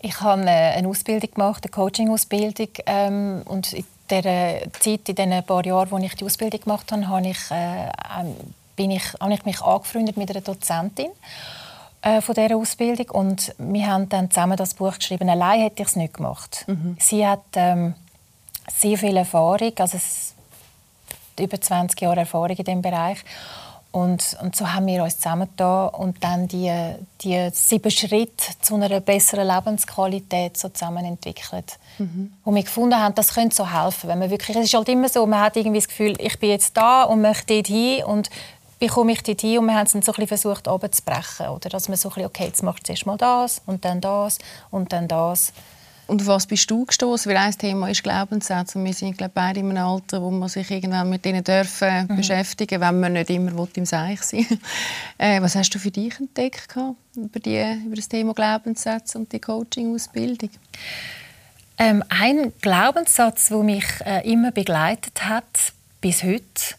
Ich 0.00 0.20
habe 0.20 0.42
eine 0.42 0.88
Ausbildung 0.88 1.30
gemacht, 1.30 1.64
eine 1.64 1.70
Coaching-Ausbildung. 1.70 2.68
Ähm, 2.86 3.42
und 3.44 3.74
der 4.10 4.72
Zeit, 4.80 5.08
in 5.08 5.14
den 5.14 5.42
paar 5.44 5.64
Jahren, 5.64 5.90
wo 5.90 5.98
ich 5.98 6.14
die 6.14 6.24
Ausbildung 6.24 6.60
gemacht 6.60 6.92
habe, 6.92 7.08
habe 7.08 7.28
ich, 7.28 7.50
äh, 7.50 7.86
ähm, 8.18 8.36
bin 8.76 8.90
ich, 8.90 9.04
habe 9.20 9.34
ich 9.34 9.44
mich 9.44 9.60
angefreundet 9.62 10.16
mit 10.16 10.30
einer 10.30 10.40
Dozentin 10.40 11.10
äh, 12.02 12.20
von 12.20 12.34
dieser 12.34 12.56
Ausbildung 12.56 13.10
und 13.10 13.54
wir 13.58 13.86
haben 13.86 14.08
dann 14.08 14.30
zusammen 14.30 14.56
das 14.56 14.74
Buch 14.74 14.94
geschrieben. 14.94 15.28
Allein 15.28 15.60
hätte 15.60 15.82
ich 15.82 15.88
es 15.88 15.96
nicht 15.96 16.14
gemacht. 16.14 16.64
Mhm. 16.66 16.96
Sie 16.98 17.26
hat 17.26 17.44
ähm, 17.54 17.94
sehr 18.68 18.98
viel 18.98 19.16
Erfahrung, 19.16 19.72
also 19.78 19.98
über 21.38 21.60
20 21.60 22.00
Jahre 22.00 22.20
Erfahrung 22.20 22.56
in 22.56 22.64
diesem 22.64 22.82
Bereich 22.82 23.18
und, 23.92 24.36
und 24.40 24.54
so 24.54 24.72
haben 24.72 24.86
wir 24.86 25.02
uns 25.02 25.16
zusammengetan 25.16 25.88
und 25.88 26.22
dann 26.22 26.46
die, 26.46 26.72
die 27.22 27.50
sieben 27.52 27.90
Schritte 27.90 28.44
zu 28.60 28.76
einer 28.76 29.00
besseren 29.00 29.48
Lebensqualität 29.48 30.56
so 30.56 30.68
zusammen 30.68 31.04
entwickelt. 31.04 31.78
Mhm. 31.98 32.32
Wo 32.44 32.54
wir 32.54 32.62
gefunden 32.62 32.96
haben, 32.96 33.16
das 33.16 33.34
könnte 33.34 33.56
so 33.56 33.68
helfen. 33.68 34.08
Wenn 34.08 34.20
man 34.20 34.30
wirklich, 34.30 34.56
es 34.56 34.66
ist 34.66 34.74
halt 34.74 34.88
immer 34.88 35.08
so, 35.08 35.26
man 35.26 35.40
hat 35.40 35.56
irgendwie 35.56 35.78
das 35.78 35.88
Gefühl, 35.88 36.14
ich 36.18 36.38
bin 36.38 36.50
jetzt 36.50 36.76
da 36.76 37.02
und 37.02 37.20
möchte 37.20 37.54
dort 37.54 37.66
hin 37.66 38.04
und 38.04 38.30
bekomme 38.78 39.12
ich 39.12 39.22
dort 39.24 39.40
hin 39.40 39.58
und 39.58 39.66
wir 39.66 39.74
haben 39.74 39.86
es 39.86 39.92
dann 39.92 40.02
so 40.02 40.12
ein 40.12 40.26
bisschen 40.26 40.28
versucht, 40.28 40.68
runterzubrechen. 40.68 41.48
Oder 41.48 41.68
dass 41.68 41.88
man 41.88 41.96
so 41.98 42.10
ein 42.10 42.14
bisschen, 42.14 42.26
okay, 42.26 42.44
jetzt 42.44 42.62
machst 42.62 42.80
du 42.80 42.84
zuerst 42.84 43.06
mal 43.06 43.16
das 43.16 43.60
und 43.66 43.84
dann 43.84 44.00
das 44.00 44.38
und 44.70 44.92
dann 44.92 45.08
das. 45.08 45.52
Und 46.10 46.26
was 46.26 46.46
bist 46.46 46.68
du 46.70 46.84
gestoßen? 46.84 47.30
Weil 47.30 47.38
ein 47.38 47.56
Thema 47.56 47.88
ist 47.88 48.02
Glaubenssätze. 48.02 48.78
Und 48.78 48.84
wir 48.84 48.92
sind 48.92 49.16
glaube 49.16 49.32
beide 49.32 49.60
in 49.60 49.70
einem 49.70 49.86
Alter, 49.86 50.20
wo 50.20 50.30
man 50.30 50.48
sich 50.48 50.68
irgendwann 50.70 51.08
mit 51.08 51.24
ihnen 51.24 51.44
dürfen 51.44 52.08
mhm. 52.08 52.16
beschäftigen 52.16 52.80
wenn 52.80 52.98
man 52.98 53.12
nicht 53.12 53.30
immer 53.30 53.68
im 53.74 53.86
Seich 53.86 54.20
sein 54.22 54.46
äh, 55.18 55.40
Was 55.40 55.54
hast 55.54 55.70
du 55.70 55.78
für 55.78 55.92
dich 55.92 56.18
entdeckt 56.18 56.76
über, 57.14 57.38
die, 57.38 57.62
über 57.86 57.94
das 57.94 58.08
Thema 58.08 58.34
Glaubenssätze 58.34 59.18
und 59.18 59.32
die 59.32 59.40
Coaching-Ausbildung? 59.40 60.50
Ähm, 61.78 62.02
ein 62.08 62.52
Glaubenssatz, 62.60 63.48
der 63.48 63.58
mich 63.58 63.84
äh, 64.04 64.30
immer 64.30 64.50
begleitet 64.50 65.24
hat, 65.24 65.72
bis 66.00 66.24
heute, 66.24 66.74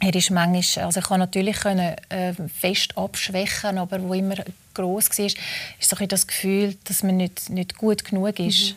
er 0.00 0.14
ist 0.14 0.30
manchmal, 0.30 0.86
also 0.86 1.00
ich 1.00 1.06
kann 1.06 1.20
natürlich 1.20 1.56
können, 1.60 1.96
äh, 2.08 2.34
fest 2.60 2.96
abschwächen, 2.96 3.78
aber 3.78 4.02
wo 4.02 4.14
immer 4.14 4.36
groß 4.74 5.10
war, 5.18 5.24
ist 5.26 5.38
so 5.80 5.96
ein 5.96 6.08
das 6.08 6.26
Gefühl, 6.26 6.76
dass 6.84 7.02
man 7.02 7.16
nicht, 7.16 7.48
nicht 7.50 7.76
gut 7.78 8.04
genug 8.04 8.38
ist. 8.38 8.72
Mhm. 8.72 8.76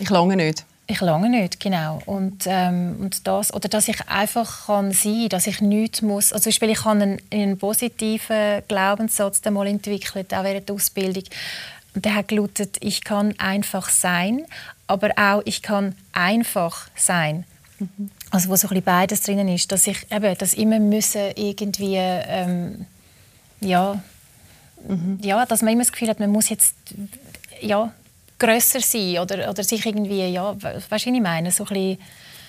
Ich 0.00 0.10
lange 0.10 0.36
nicht. 0.36 0.64
Ich 0.86 1.00
lange 1.00 1.30
nicht, 1.30 1.60
genau. 1.60 2.02
Und, 2.04 2.44
ähm, 2.46 2.96
und 3.00 3.26
das, 3.26 3.54
oder 3.54 3.70
dass 3.70 3.88
ich 3.88 4.06
einfach 4.06 4.66
kann 4.66 4.92
sein, 4.92 5.28
dass 5.30 5.46
ich 5.46 5.62
nichts 5.62 6.02
muss. 6.02 6.32
Also 6.32 6.44
zum 6.44 6.50
Beispiel, 6.50 6.70
ich 6.70 6.84
habe 6.84 7.02
einen, 7.02 7.22
einen 7.32 7.58
positiven 7.58 8.62
Glaubenssatz 8.68 9.42
mal 9.46 9.66
entwickelt, 9.66 10.34
auch 10.34 10.44
während 10.44 10.68
der 10.68 10.74
Ausbildung. 10.74 11.24
Und 11.94 12.04
der 12.04 12.16
hat 12.16 12.28
gelautet, 12.28 12.76
ich 12.80 13.02
kann 13.02 13.34
einfach 13.38 13.88
sein, 13.88 14.44
aber 14.86 15.10
auch 15.16 15.42
ich 15.46 15.62
kann 15.62 15.94
einfach 16.12 16.88
sein. 16.96 17.44
Mhm. 17.78 18.10
Also 18.34 18.48
wo 18.48 18.56
so 18.56 18.66
ein 18.68 18.82
beides 18.82 19.22
drinnen 19.22 19.46
ist, 19.46 19.70
dass 19.70 19.86
ich 19.86 20.10
eben, 20.10 20.36
dass 20.36 20.54
immer 20.54 20.80
müssen 20.80 21.22
irgendwie 21.36 21.94
ähm, 21.98 22.84
ja, 23.60 24.02
mhm. 24.88 25.20
ja, 25.22 25.46
dass 25.46 25.62
man 25.62 25.72
immer 25.72 25.84
das 25.84 25.92
Gefühl 25.92 26.08
hat, 26.08 26.18
man 26.18 26.30
muss 26.30 26.48
jetzt 26.48 26.74
ja 27.60 27.92
grösser 28.36 28.80
sein 28.80 29.20
oder, 29.20 29.48
oder 29.48 29.62
sich 29.62 29.86
irgendwie 29.86 30.26
ja, 30.26 30.52
weißt 30.60 30.86
du, 30.86 30.90
was 30.90 31.06
ich 31.06 31.20
meine, 31.20 31.52
so 31.52 31.62
ein 31.62 31.68
bisschen 31.68 31.98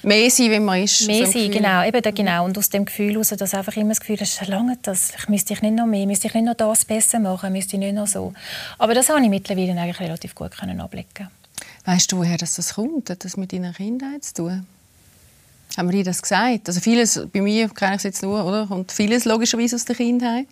mehr 0.02 0.32
sein, 0.32 0.50
wie 0.50 0.60
man 0.60 0.82
ist. 0.82 1.06
Mehr 1.06 1.28
so 1.28 1.34
sein, 1.34 1.52
genau, 1.52 1.84
eben, 1.86 2.16
genau. 2.16 2.46
Und 2.46 2.58
aus 2.58 2.70
dem 2.70 2.86
Gefühl 2.86 3.12
heraus, 3.12 3.30
dass 3.30 3.54
einfach 3.54 3.76
immer 3.76 3.90
das 3.90 4.00
Gefühl 4.00 4.20
hast, 4.20 4.48
lange 4.48 4.80
das, 4.82 5.14
ich 5.16 5.30
müsste 5.30 5.54
ich 5.54 5.62
nicht 5.62 5.76
noch 5.76 5.86
mehr, 5.86 6.08
müsste 6.08 6.30
ich 6.30 6.34
nicht 6.34 6.46
noch 6.46 6.56
das 6.56 6.84
besser 6.84 7.20
machen, 7.20 7.54
müsste 7.54 7.76
ich 7.76 7.82
nicht 7.82 7.94
noch 7.94 8.08
so. 8.08 8.34
Aber 8.80 8.96
das 8.96 9.10
habe 9.10 9.22
ich 9.22 9.30
mittlerweile 9.30 9.80
eigentlich 9.80 10.00
relativ 10.00 10.34
gut 10.34 10.58
können 10.58 10.82
ablegen. 10.82 11.30
Weißt 11.86 12.12
du, 12.12 12.18
woher 12.18 12.40
das 12.40 12.74
kommt? 12.74 13.12
Hat 13.12 13.24
das 13.24 13.38
mit 13.38 13.54
deiner 13.54 13.72
Kindheit 13.72 14.24
zu 14.24 14.34
tun? 14.34 14.68
Haben 15.78 15.90
wir 15.90 15.98
dir 15.98 16.04
das 16.06 16.22
gesagt? 16.22 16.68
Also 16.68 16.80
vieles, 16.80 17.28
bei 17.32 17.42
mir 17.42 17.70
kenne 17.70 17.94
ich 17.94 17.98
es 17.98 18.04
jetzt 18.04 18.24
nur, 18.24 18.46
oder? 18.46 18.70
Und 18.72 18.92
vieles 18.92 19.26
logischerweise 19.26 19.76
aus 19.76 19.86
der 19.86 19.96
Kindheit. 19.96 20.48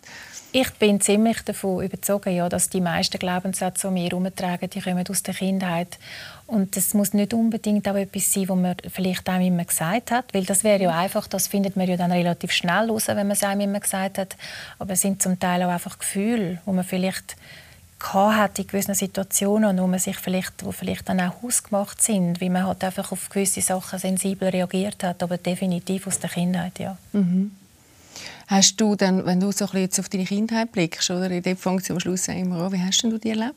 Ich 0.56 0.70
bin 0.74 1.00
ziemlich 1.00 1.42
davon 1.42 1.82
überzeugt, 1.82 2.26
ja, 2.26 2.48
dass 2.48 2.68
die 2.68 2.80
meisten 2.80 3.18
Glaubenssätze, 3.18 3.88
die 3.88 3.94
wir 3.96 4.02
herumtragen, 4.04 4.70
die 4.70 4.80
kommen 4.80 5.04
aus 5.08 5.24
der 5.24 5.34
Kindheit. 5.34 5.98
Und 6.46 6.76
das 6.76 6.94
muss 6.94 7.12
nicht 7.12 7.34
unbedingt 7.34 7.88
auch 7.88 7.96
etwas 7.96 8.32
sein, 8.32 8.48
was 8.48 8.56
man 8.56 8.76
vielleicht 8.92 9.28
einem 9.28 9.48
immer 9.48 9.64
gesagt 9.64 10.12
hat, 10.12 10.32
weil 10.32 10.44
das 10.44 10.62
wäre 10.62 10.84
ja 10.84 10.90
einfach, 10.90 11.26
das 11.26 11.48
findet 11.48 11.74
man 11.76 11.88
ja 11.88 11.96
dann 11.96 12.12
relativ 12.12 12.52
schnell 12.52 12.88
raus, 12.88 13.08
wenn 13.08 13.16
man 13.16 13.32
es 13.32 13.42
einem 13.42 13.62
immer 13.62 13.80
gesagt 13.80 14.18
hat. 14.18 14.36
Aber 14.78 14.92
es 14.92 15.00
sind 15.00 15.20
zum 15.20 15.40
Teil 15.40 15.60
auch 15.64 15.70
einfach 15.70 15.98
Gefühle, 15.98 16.60
wo 16.66 16.72
man 16.72 16.84
vielleicht 16.84 17.34
hat 18.12 18.58
in 18.58 18.66
gewissen 18.66 18.94
Situationen, 18.94 19.78
wo 19.78 19.86
man 19.86 19.98
sich 19.98 20.16
vielleicht, 20.16 20.64
wo 20.64 20.72
vielleicht 20.72 21.08
dann 21.08 21.20
auch 21.20 21.42
ausgemacht 21.42 22.02
sind, 22.02 22.40
wie 22.40 22.50
man 22.50 22.66
halt 22.66 22.84
einfach 22.84 23.12
auf 23.12 23.28
gewisse 23.28 23.60
Sachen 23.60 23.98
sensibel 23.98 24.48
reagiert 24.48 25.02
hat, 25.02 25.22
aber 25.22 25.38
definitiv 25.38 26.06
aus 26.06 26.18
der 26.18 26.30
Kindheit, 26.30 26.78
ja. 26.78 26.96
Mhm. 27.12 27.52
Hast 28.46 28.80
du 28.80 28.94
dann, 28.94 29.24
wenn 29.24 29.40
du 29.40 29.50
so 29.52 29.66
ein 29.70 29.80
jetzt 29.80 29.98
auf 29.98 30.08
deine 30.08 30.24
Kindheit 30.24 30.70
blickst, 30.72 31.10
oder 31.10 31.30
in 31.30 31.42
der 31.42 31.56
Funktion 31.56 31.96
am 31.96 32.00
Schluss 32.00 32.28
immer 32.28 32.66
auch, 32.66 32.72
wie 32.72 32.80
hast 32.80 33.02
du 33.02 33.18
die 33.18 33.30
erlebt? 33.30 33.54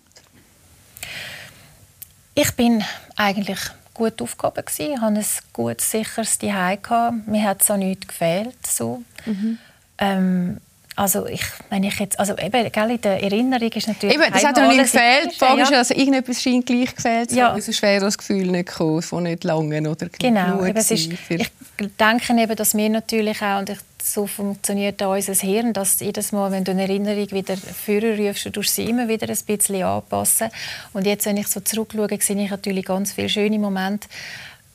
Ich 2.34 2.52
bin 2.52 2.84
eigentlich 3.16 3.60
gut 3.94 4.22
aufgehoben. 4.22 4.64
Ich 4.78 4.98
hatte 5.02 5.20
ein 5.20 5.26
gutes, 5.54 5.92
sicheres 5.92 6.38
Zuhause. 6.38 7.14
Mir 7.26 7.44
hat 7.44 7.64
so 7.64 7.76
nichts 7.76 8.08
gefehlt. 8.08 8.66
So. 8.66 9.04
Mhm. 9.26 9.58
Ähm, 9.98 10.58
also 10.98 11.28
ich, 11.28 11.44
wenn 11.70 11.84
ich 11.84 12.00
jetzt, 12.00 12.20
also 12.20 12.36
eben, 12.38 12.72
gell, 12.72 12.92
in 12.92 13.02
der 13.02 13.22
Erinnerung 13.24 13.70
ist 13.72 13.88
natürlich 13.88 14.16
Eben, 14.16 14.34
das 14.34 14.44
hat 14.44 14.58
noch 14.58 14.68
nicht 14.68 14.92
gefehlt. 14.92 15.32
Die 15.32 15.38
Frage 15.38 15.62
ist, 15.62 15.72
also 15.72 15.94
irgendetwas 15.94 16.42
scheint 16.42 16.66
gleich 16.66 16.96
gefehlt 16.96 17.30
zu 17.30 17.38
ja. 17.38 17.50
haben. 17.50 17.62
Sonst 17.62 17.82
wäre 17.84 18.02
das 18.02 18.18
Gefühl 18.18 18.48
nicht 18.48 18.70
gekommen, 18.70 19.04
von 19.04 19.24
nicht 19.24 19.44
lange 19.44 19.90
oder 19.90 20.10
Genau, 20.18 20.66
eben, 20.66 20.76
ist, 20.76 20.92
ich 20.92 21.52
denke 22.00 22.42
eben, 22.42 22.56
dass 22.56 22.76
wir 22.76 22.90
natürlich 22.90 23.40
auch, 23.44 23.60
und 23.60 23.70
ich, 23.70 23.78
so 24.04 24.26
funktioniert 24.26 25.04
auch 25.04 25.14
unser 25.14 25.34
Hirn, 25.36 25.72
dass 25.72 26.00
jedes 26.00 26.32
Mal, 26.32 26.52
wenn 26.52 26.64
du 26.64 26.72
eine 26.72 26.84
Erinnerung 26.84 27.30
wieder 27.30 27.56
rufst, 27.88 28.50
du 28.52 28.64
sie 28.64 28.86
immer 28.86 29.08
wieder 29.08 29.30
ein 29.30 29.38
bisschen 29.46 29.84
anpassen. 29.84 30.50
Und 30.94 31.06
jetzt, 31.06 31.28
wenn 31.28 31.38
ich 31.38 31.48
so 31.48 31.60
zurückschaue, 31.60 32.08
sehe 32.20 32.44
ich 32.44 32.50
natürlich 32.50 32.86
ganz 32.86 33.12
viele 33.12 33.30
schöne 33.30 33.60
Momente. 33.60 34.08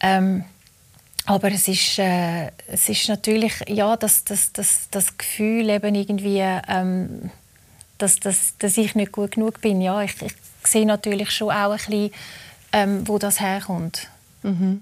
Ähm, 0.01 0.45
aber 1.25 1.53
es 1.53 1.69
ist, 1.69 1.99
äh, 1.99 2.51
es 2.67 2.89
ist 2.89 3.09
natürlich 3.09 3.53
ja, 3.69 3.97
das, 3.97 4.25
das, 4.25 4.53
das, 4.53 4.89
das 4.91 5.17
Gefühl 5.17 5.71
eben 5.71 5.95
irgendwie, 5.95 6.41
ähm, 6.41 7.31
dass, 7.99 8.19
dass, 8.19 8.55
dass 8.59 8.77
ich 8.77 8.95
nicht 8.95 9.13
gut 9.13 9.33
genug 9.33 9.61
bin. 9.61 9.81
Ja, 9.81 10.03
ich, 10.03 10.21
ich 10.21 10.35
sehe 10.65 10.87
natürlich 10.87 11.31
schon 11.31 11.51
auch 11.51 11.71
ein 11.71 11.77
bisschen, 11.77 12.11
ähm, 12.73 13.07
wo 13.07 13.19
das 13.19 13.41
herkommt. 13.41 14.09
Mhm. 14.43 14.81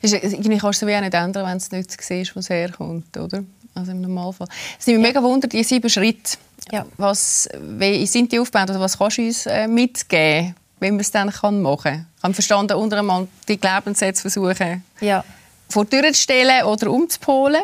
Irgendwie 0.00 0.58
kannst 0.58 0.80
du 0.80 0.86
es 0.86 1.00
nicht 1.00 1.14
ändern, 1.14 1.46
wenn 1.46 1.58
du 1.58 1.76
nicht 1.76 2.00
siehst, 2.00 2.34
wo 2.34 2.40
es 2.40 2.48
herkommt, 2.48 3.14
oder? 3.16 3.44
Also 3.74 3.92
im 3.92 4.00
Normalfall. 4.00 4.48
Es 4.78 4.86
nimmt 4.86 5.00
mich 5.00 5.08
ja. 5.08 5.20
mega 5.20 5.22
Wunder, 5.22 5.46
die 5.46 5.62
sieben 5.62 5.90
Schritte. 5.90 6.38
Ja. 6.72 6.86
Was, 6.96 7.48
wie 7.60 8.06
sind 8.06 8.32
die 8.32 8.38
aufgebaut? 8.38 8.70
Oder 8.70 8.80
was 8.80 8.98
kannst 8.98 9.18
du 9.18 9.26
uns 9.26 9.46
äh, 9.46 9.68
mitgeben? 9.68 10.54
Wie 10.80 10.90
man 10.90 11.00
es 11.00 11.10
dann 11.10 11.32
machen 11.40 11.62
kann. 11.82 12.06
Ich 12.16 12.22
habe 12.22 12.34
verstanden, 12.34 12.76
unter 12.76 12.98
anderem 12.98 13.28
die 13.48 13.58
Glaubenssätze 13.58 14.22
versuchen 14.22 14.84
ja. 15.00 15.24
vor 15.68 15.84
die 15.84 16.00
Tür 16.00 16.12
zu 16.12 16.20
stellen 16.20 16.64
oder 16.64 16.90
umzupolen. 16.90 17.62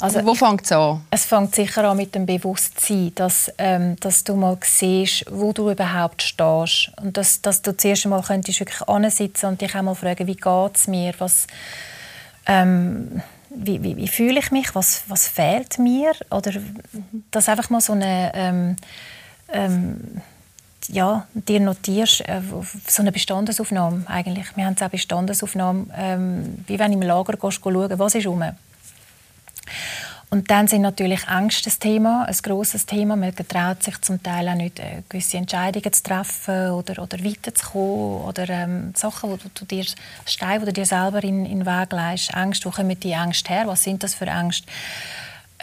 Also 0.00 0.24
wo 0.24 0.34
fängt 0.34 0.64
es 0.64 0.72
an? 0.72 1.02
Es 1.10 1.24
fängt 1.24 1.54
sicher 1.54 1.84
an 1.84 1.96
mit 1.96 2.14
dem 2.14 2.26
Bewusstsein, 2.26 3.12
dass, 3.14 3.52
ähm, 3.58 3.96
dass 4.00 4.24
du 4.24 4.34
mal 4.34 4.58
siehst, 4.62 5.24
wo 5.30 5.52
du 5.52 5.70
überhaupt 5.70 6.22
stehst. 6.22 6.90
Und 7.00 7.16
dass, 7.16 7.40
dass 7.42 7.62
du 7.62 7.76
zuerst 7.76 8.04
einmal 8.04 8.22
könntest 8.22 8.60
wirklich 8.60 8.82
ansitzen 8.88 9.46
und 9.46 9.60
dich 9.60 9.74
einmal 9.74 9.94
fragen, 9.94 10.26
wie 10.26 10.36
geht 10.36 10.76
es 10.76 10.88
mir? 10.88 11.14
Was, 11.18 11.46
ähm, 12.46 13.22
wie, 13.50 13.82
wie, 13.82 13.96
wie 13.96 14.08
fühle 14.08 14.40
ich 14.40 14.50
mich? 14.50 14.74
Was, 14.74 15.04
was 15.08 15.28
fehlt 15.28 15.78
mir? 15.78 16.12
Oder 16.30 16.52
dass 17.30 17.48
einfach 17.48 17.70
mal 17.70 17.80
so 17.80 17.92
eine... 17.92 18.32
Ähm, 18.34 18.76
ähm 19.52 20.22
ja, 20.88 21.26
dir 21.34 21.60
notierst, 21.60 22.28
äh, 22.28 22.40
so 22.86 23.02
eine 23.02 23.12
Bestandesaufnahme 23.12 24.04
eigentlich. 24.06 24.56
Wir 24.56 24.66
haben 24.66 24.76
auch 24.80 24.88
Bestandesaufnahme, 24.88 25.86
ähm, 25.96 26.64
wie 26.66 26.78
wenn 26.78 26.92
du 26.92 26.98
im 26.98 27.02
Lager 27.02 27.34
gehst, 27.36 27.60
schauen, 27.62 27.98
was 27.98 28.14
ist 28.14 28.26
rum. 28.26 28.44
Und 30.32 30.50
dann 30.50 30.66
sind 30.66 30.80
natürlich 30.80 31.28
Ängste 31.28 31.68
ein 31.68 31.78
Thema, 31.78 32.24
ein 32.24 32.36
grosses 32.42 32.86
Thema. 32.86 33.16
Man 33.16 33.34
traut 33.36 33.82
sich 33.82 34.00
zum 34.00 34.22
Teil 34.22 34.48
auch 34.48 34.54
nicht, 34.54 34.78
äh, 34.80 35.02
gewisse 35.06 35.36
Entscheidungen 35.36 35.92
zu 35.92 36.02
treffen 36.02 36.70
oder, 36.70 37.02
oder 37.02 37.22
weiterzukommen 37.22 38.22
oder 38.22 38.48
ähm, 38.48 38.94
Sachen, 38.96 39.30
wo 39.30 39.36
du, 39.36 39.50
du 39.54 39.66
dir 39.66 39.84
Steine, 40.24 40.62
wo 40.62 40.64
du 40.64 40.72
dir 40.72 40.86
selber 40.86 41.22
in, 41.22 41.44
in 41.44 41.58
den 41.58 41.66
Weg 41.66 41.92
legst. 41.92 42.32
Ängste, 42.34 42.64
wo 42.64 42.70
kommen 42.70 42.98
die 42.98 43.12
Ängste 43.12 43.50
her? 43.50 43.66
Was 43.66 43.82
sind 43.82 44.02
das 44.02 44.14
für 44.14 44.24
Ängste? 44.24 44.66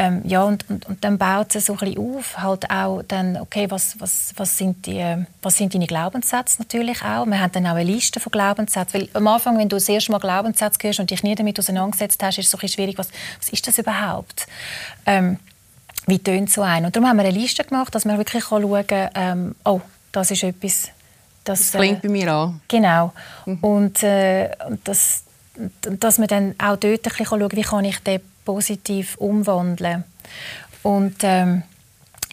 Ähm, 0.02 0.22
ja, 0.24 0.44
und, 0.44 0.64
und, 0.70 0.86
und, 0.86 1.04
dann 1.04 1.18
baut 1.18 1.54
es 1.56 1.66
so 1.66 1.74
ein 1.74 1.80
bisschen 1.80 1.98
auf, 1.98 2.38
halt 2.38 2.72
auch 2.72 3.04
dann, 3.06 3.36
okay, 3.36 3.70
was, 3.70 4.00
was, 4.00 4.34
was, 4.38 4.58
sind 4.58 4.86
die, 4.86 5.26
was 5.42 5.58
sind 5.58 5.74
deine 5.74 5.88
Glaubenssätze 5.88 6.62
natürlich 6.62 7.04
auch. 7.04 7.26
Wir 7.26 7.42
haben 7.42 7.52
dann 7.52 7.68
auch 7.68 7.76
eine 7.76 7.84
Liste 7.84 8.22
von 8.22 8.32
Glaubenssätzen, 8.32 9.02
weil 9.02 9.10
am 9.14 9.28
Anfang, 9.28 9.58
wenn 9.58 9.68
du 9.68 9.76
das 9.76 9.90
erste 9.90 10.14
Mal 10.14 10.20
Glaubenssätze 10.20 10.80
hörst 10.82 11.02
und 11.02 11.12
dich 11.12 11.22
nie 11.22 11.36
damit 11.36 11.60
auseinandergesetzt 11.60 12.24
hast, 12.24 12.38
ist 12.38 12.46
es 12.46 12.52
so 12.52 12.58
ein 12.58 12.62
bisschen 12.62 12.76
schwierig, 12.76 12.98
was, 12.98 13.10
was 13.40 13.50
ist 13.50 13.68
das 13.68 13.78
überhaupt? 13.78 14.48
Ähm, 15.06 15.38
wie 16.08 16.18
tönt 16.18 16.50
so 16.50 16.62
ein? 16.62 16.86
Und 16.86 16.96
darum 16.96 17.10
haben 17.10 17.18
wir 17.18 17.26
eine 17.26 17.38
Liste 17.38 17.66
gemacht, 17.66 17.94
dass 17.94 18.06
wir 18.06 18.18
wirklich 18.18 18.46
schauen 18.46 18.88
kann, 18.88 19.10
ähm, 19.16 19.56
oh, 19.66 19.82
das 20.14 20.32
ist 20.32 20.44
etwas... 20.44 20.92
Das, 21.44 21.72
das 21.72 21.82
klingt 21.82 22.06
äh, 22.06 22.08
bei 22.08 22.14
mir 22.14 22.32
an. 22.32 22.62
Genau. 22.70 23.12
Mhm. 23.46 23.58
Und, 23.60 24.04
äh, 24.04 24.50
das, 24.86 25.24
dass 25.82 26.20
man 26.20 26.28
dann 26.28 26.56
auch 26.58 26.78
dort 26.78 26.86
ein 26.86 27.02
bisschen 27.02 27.26
schauen 27.26 27.50
kann, 27.50 27.58
wie 27.58 27.62
kann 27.64 27.86
ich 27.86 28.00
den 28.00 28.22
positiv 28.50 29.16
umwandeln. 29.18 30.04
Und 30.82 31.18
ähm, 31.22 31.62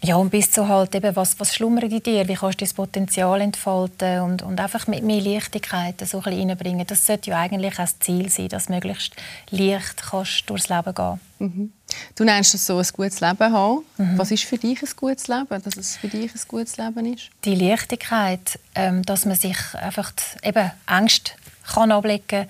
ja, 0.01 0.15
und 0.15 0.31
bis 0.31 0.49
zu 0.49 0.67
halt 0.67 0.95
eben, 0.95 1.15
was, 1.15 1.39
was 1.39 1.53
schlummert 1.53 1.91
in 1.91 2.01
dir, 2.01 2.27
wie 2.27 2.33
kannst 2.33 2.59
du 2.59 2.65
das 2.65 2.73
Potenzial 2.73 3.39
entfalten 3.39 4.21
und, 4.21 4.41
und 4.41 4.59
einfach 4.59 4.87
mit 4.87 5.03
mehr 5.03 5.21
Leichtigkeit 5.21 6.01
so 6.07 6.23
ein 6.23 6.33
reinbringen. 6.33 6.87
Das 6.87 7.05
sollte 7.05 7.29
ja 7.29 7.37
eigentlich 7.37 7.73
auch 7.73 7.83
das 7.83 7.99
Ziel 7.99 8.29
sein, 8.29 8.49
dass 8.49 8.65
du 8.65 8.73
möglichst 8.73 9.15
leicht 9.51 10.01
kannst 10.09 10.49
durchs 10.49 10.69
Leben 10.69 10.95
gehen 10.95 11.19
mhm. 11.37 11.73
Du 12.15 12.23
nennst 12.23 12.55
das 12.55 12.65
so 12.65 12.79
ein 12.79 12.87
gutes 12.93 13.21
Leben 13.21 13.53
haben. 13.53 13.83
Mhm. 13.97 14.17
Was 14.17 14.31
ist 14.31 14.43
für 14.43 14.57
dich 14.57 14.81
ein 14.81 14.89
gutes 14.95 15.27
Leben, 15.27 15.61
dass 15.63 15.77
es 15.77 15.97
für 15.97 16.07
dich 16.07 16.33
ein 16.33 16.41
gutes 16.47 16.77
Leben 16.77 17.13
ist? 17.13 17.29
Die 17.45 17.55
Leichtigkeit, 17.55 18.59
ähm, 18.73 19.03
dass 19.03 19.25
man 19.25 19.35
sich 19.35 19.57
einfach 19.75 20.13
eben 20.43 20.71
Angst 20.87 21.35
kann 21.73 21.91
ablegen 21.91 22.27
kann, 22.27 22.47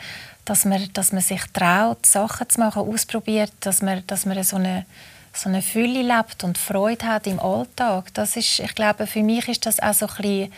dass 0.48 0.66
man, 0.66 0.88
dass 0.94 1.12
man 1.12 1.22
sich 1.22 1.42
traut, 1.52 2.06
Sachen 2.06 2.50
zu 2.50 2.60
machen, 2.60 2.82
ausprobiert, 2.82 3.52
dass 3.60 3.82
man, 3.82 4.04
dass 4.08 4.26
man 4.26 4.42
so 4.44 4.56
eine, 4.56 4.86
so 5.34 5.50
eine 5.50 5.62
Fülle 5.62 6.02
lebt 6.02 6.44
und 6.44 6.58
Freude 6.58 7.06
hat 7.06 7.28
im 7.28 7.40
Alltag. 7.40 8.14
Das 8.14 8.38
ist, 8.38 8.60
ich 8.60 8.74
glaube, 8.74 9.08
für 9.08 9.24
mich 9.24 9.48
ist 9.50 9.66
das 9.66 9.80
auch 9.80 9.94
so 9.94 10.08
ein 10.08 10.16
bisschen, 10.16 10.54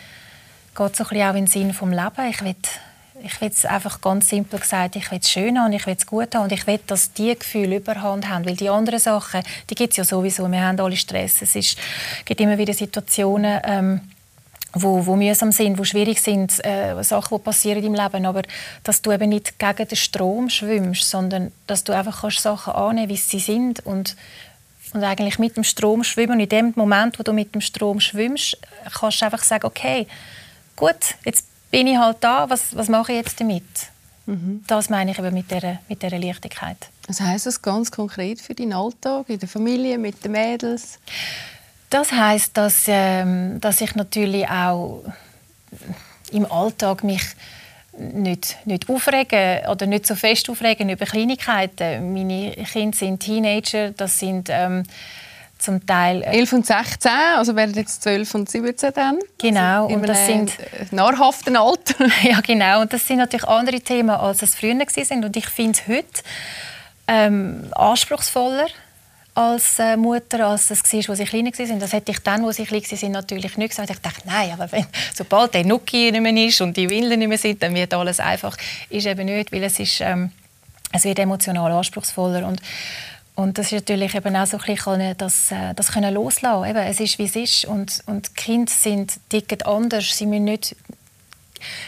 geht 0.76 0.96
so 0.96 1.04
ein 1.04 1.08
bisschen 1.08 1.22
auch 1.22 1.34
in 1.34 1.44
den 1.44 1.46
Sinn 1.48 1.74
vom 1.74 1.90
Leben. 1.90 2.30
Ich 2.30 2.42
will 2.42 2.54
ich 3.22 3.38
will 3.42 3.50
es 3.50 3.66
einfach 3.66 4.00
ganz 4.00 4.30
simpel 4.30 4.58
gesagt, 4.58 4.96
ich 4.96 5.10
will 5.10 5.18
es 5.18 5.30
schön 5.30 5.58
haben, 5.58 5.72
ich 5.72 5.86
will 5.86 5.94
es 5.94 6.06
gut 6.06 6.34
haben 6.34 6.44
und 6.44 6.52
ich 6.52 6.66
will, 6.66 6.80
dass 6.86 7.12
die 7.12 7.38
Gefühle 7.38 7.76
überhand 7.76 8.26
haben, 8.26 8.46
weil 8.46 8.56
die 8.56 8.70
anderen 8.70 8.98
Sachen, 8.98 9.42
die 9.68 9.74
gibt 9.74 9.92
es 9.92 9.98
ja 9.98 10.04
sowieso, 10.04 10.50
wir 10.50 10.62
haben 10.62 10.80
alle 10.80 10.96
Stress, 10.96 11.42
es 11.42 11.54
ist, 11.54 11.76
gibt 12.24 12.40
immer 12.40 12.56
wieder 12.56 12.72
Situationen, 12.72 13.60
ähm, 13.64 14.00
wo, 14.72 15.04
wo 15.06 15.16
mühsam 15.16 15.52
sind, 15.52 15.78
wo 15.78 15.84
schwierig 15.84 16.20
sind, 16.20 16.64
äh, 16.64 17.02
Sachen, 17.02 17.36
die 17.36 17.42
passieren 17.42 17.84
im 17.84 17.94
Leben, 17.94 18.26
aber 18.26 18.42
dass 18.84 19.02
du 19.02 19.12
eben 19.12 19.28
nicht 19.28 19.58
gegen 19.58 19.88
den 19.88 19.96
Strom 19.96 20.48
schwimmst, 20.48 21.08
sondern 21.08 21.52
dass 21.66 21.84
du 21.84 21.92
einfach 21.92 22.20
kannst 22.20 22.40
Sachen 22.40 22.72
annehmen, 22.74 23.08
wie 23.08 23.16
sie 23.16 23.40
sind 23.40 23.84
und 23.84 24.16
und 24.92 25.04
eigentlich 25.04 25.38
mit 25.38 25.56
dem 25.56 25.62
Strom 25.62 26.02
schwimmen. 26.02 26.32
Und 26.32 26.40
in 26.40 26.48
dem 26.48 26.72
Moment, 26.74 27.16
wo 27.18 27.22
du 27.22 27.32
mit 27.32 27.54
dem 27.54 27.60
Strom 27.60 28.00
schwimmst, 28.00 28.58
kannst 28.92 29.20
du 29.20 29.24
einfach 29.24 29.44
sagen, 29.44 29.66
okay, 29.66 30.06
gut, 30.74 31.14
jetzt 31.24 31.46
bin 31.70 31.86
ich 31.86 31.96
halt 31.96 32.18
da, 32.20 32.50
was, 32.50 32.74
was 32.76 32.88
mache 32.88 33.12
ich 33.12 33.18
jetzt 33.18 33.40
damit? 33.40 33.62
Mhm. 34.26 34.64
Das 34.66 34.90
meine 34.90 35.12
ich 35.12 35.18
eben 35.18 35.32
mit 35.32 35.50
dieser, 35.50 35.78
mit 35.88 36.02
dieser 36.02 36.18
Leichtigkeit. 36.18 36.76
Was 37.06 37.20
heisst 37.20 37.46
das 37.46 37.62
ganz 37.62 37.90
konkret 37.90 38.40
für 38.40 38.54
deinen 38.54 38.72
Alltag, 38.72 39.28
in 39.28 39.38
der 39.38 39.48
Familie, 39.48 39.98
mit 39.98 40.24
den 40.24 40.32
Mädels? 40.32 40.98
Das 41.90 42.12
heißt, 42.12 42.56
dass, 42.56 42.84
ähm, 42.86 43.60
dass 43.60 43.80
ich 43.80 43.94
natürlich 43.96 44.48
auch 44.48 45.02
im 46.30 46.50
Alltag 46.50 47.02
mich 47.02 47.22
nicht, 47.98 48.58
nicht 48.64 48.88
aufregen 48.88 49.66
oder 49.68 49.86
nicht 49.86 50.06
so 50.06 50.14
fest 50.14 50.48
aufregen 50.48 50.88
über 50.88 51.04
Kleinigkeiten. 51.04 52.12
Meine 52.12 52.52
Kinder 52.52 52.96
sind 52.96 53.20
Teenager, 53.20 53.90
das 53.90 54.18
sind 54.18 54.48
ähm, 54.50 54.84
zum 55.58 55.84
Teil... 55.84 56.22
11 56.22 56.52
und 56.52 56.66
16, 56.66 57.10
also 57.36 57.54
werden 57.56 57.74
jetzt 57.74 58.02
12 58.02 58.34
und 58.34 58.48
17 58.48 58.92
dann? 58.94 59.18
Genau. 59.38 59.84
Also 59.84 59.96
und 59.96 60.08
das 60.08 60.26
sind... 60.26 60.52
Nahrhaften 60.92 61.56
Alter. 61.56 62.06
ja, 62.22 62.40
genau. 62.40 62.80
Und 62.80 62.92
das 62.92 63.06
sind 63.06 63.18
natürlich 63.18 63.46
andere 63.46 63.80
Themen, 63.80 64.10
als 64.10 64.42
es 64.42 64.54
früher 64.54 64.78
waren. 64.78 65.24
Und 65.24 65.36
ich 65.36 65.48
finde 65.48 65.78
es 65.78 65.88
heute 65.88 66.22
ähm, 67.08 67.64
anspruchsvoller 67.74 68.68
als 69.40 69.78
äh, 69.78 69.96
Mutter, 69.96 70.46
als 70.46 70.70
es 70.70 70.82
war, 70.82 71.10
als 71.10 71.18
sie 71.18 71.24
klein 71.24 71.46
waren. 71.46 71.80
Das 71.80 71.92
hätte 71.94 72.12
ich 72.12 72.18
dann, 72.18 72.44
als 72.44 72.56
sie 72.56 72.66
klein 72.66 72.82
waren, 72.82 73.12
natürlich 73.12 73.56
nicht 73.56 73.70
gesagt. 73.70 73.90
Ich 73.90 73.98
dachte, 73.98 74.20
nein, 74.26 74.52
aber 74.52 74.70
wenn, 74.70 74.84
sobald 75.14 75.54
der 75.54 75.64
Nuki 75.64 76.12
nicht 76.12 76.20
mehr 76.20 76.46
ist 76.46 76.60
und 76.60 76.76
die 76.76 76.90
Willen 76.90 77.18
nicht 77.18 77.28
mehr 77.28 77.38
sind, 77.38 77.62
dann 77.62 77.74
wird 77.74 77.94
alles 77.94 78.20
einfach. 78.20 78.54
Ist 78.90 79.06
eben 79.06 79.24
nicht, 79.24 79.50
weil 79.50 79.62
es, 79.62 79.78
ist, 79.78 80.02
ähm, 80.02 80.32
es 80.92 81.04
wird 81.04 81.18
emotional 81.18 81.72
anspruchsvoller. 81.72 82.46
Und, 82.46 82.60
und 83.34 83.56
das 83.56 83.66
ist 83.66 83.72
natürlich 83.72 84.14
eben 84.14 84.36
auch 84.36 84.46
so 84.46 84.58
ein 84.58 84.74
bisschen 84.74 85.16
das, 85.16 85.50
äh, 85.52 85.72
das 85.74 85.90
können 85.90 86.12
loslassen. 86.12 86.68
Eben, 86.68 86.86
es 86.86 87.00
ist, 87.00 87.18
wie 87.18 87.24
es 87.24 87.36
ist. 87.36 87.64
Und, 87.64 88.02
und 88.04 88.28
die 88.28 88.34
Kinder 88.34 88.70
sind 88.70 89.20
ticken 89.30 89.62
anders. 89.62 90.18
Sie 90.18 90.26
müssen 90.26 90.44
nicht 90.44 90.76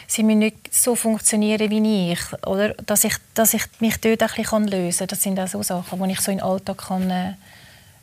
sie 0.07 0.23
müssen 0.23 0.41
nicht 0.41 0.75
so 0.75 0.95
funktionieren 0.95 1.71
wie 1.71 2.13
ich. 2.13 2.21
Oder 2.47 2.75
dass 2.75 3.05
ich, 3.05 3.15
dass 3.35 3.55
ich 3.55 3.63
mich 3.81 4.01
dort 4.01 4.23
ein 4.23 4.29
bisschen 4.35 4.69
lösen 4.69 4.99
kann. 4.99 5.09
Das 5.09 5.23
sind 5.23 5.41
auch 5.41 5.49
so 5.49 5.63
Sachen, 5.63 6.03
die 6.03 6.13
ich 6.13 6.21
so 6.21 6.31
in 6.31 6.39
den 6.39 6.45
Alltag 6.45 6.79
kann, 6.79 7.11
äh, 7.11 7.35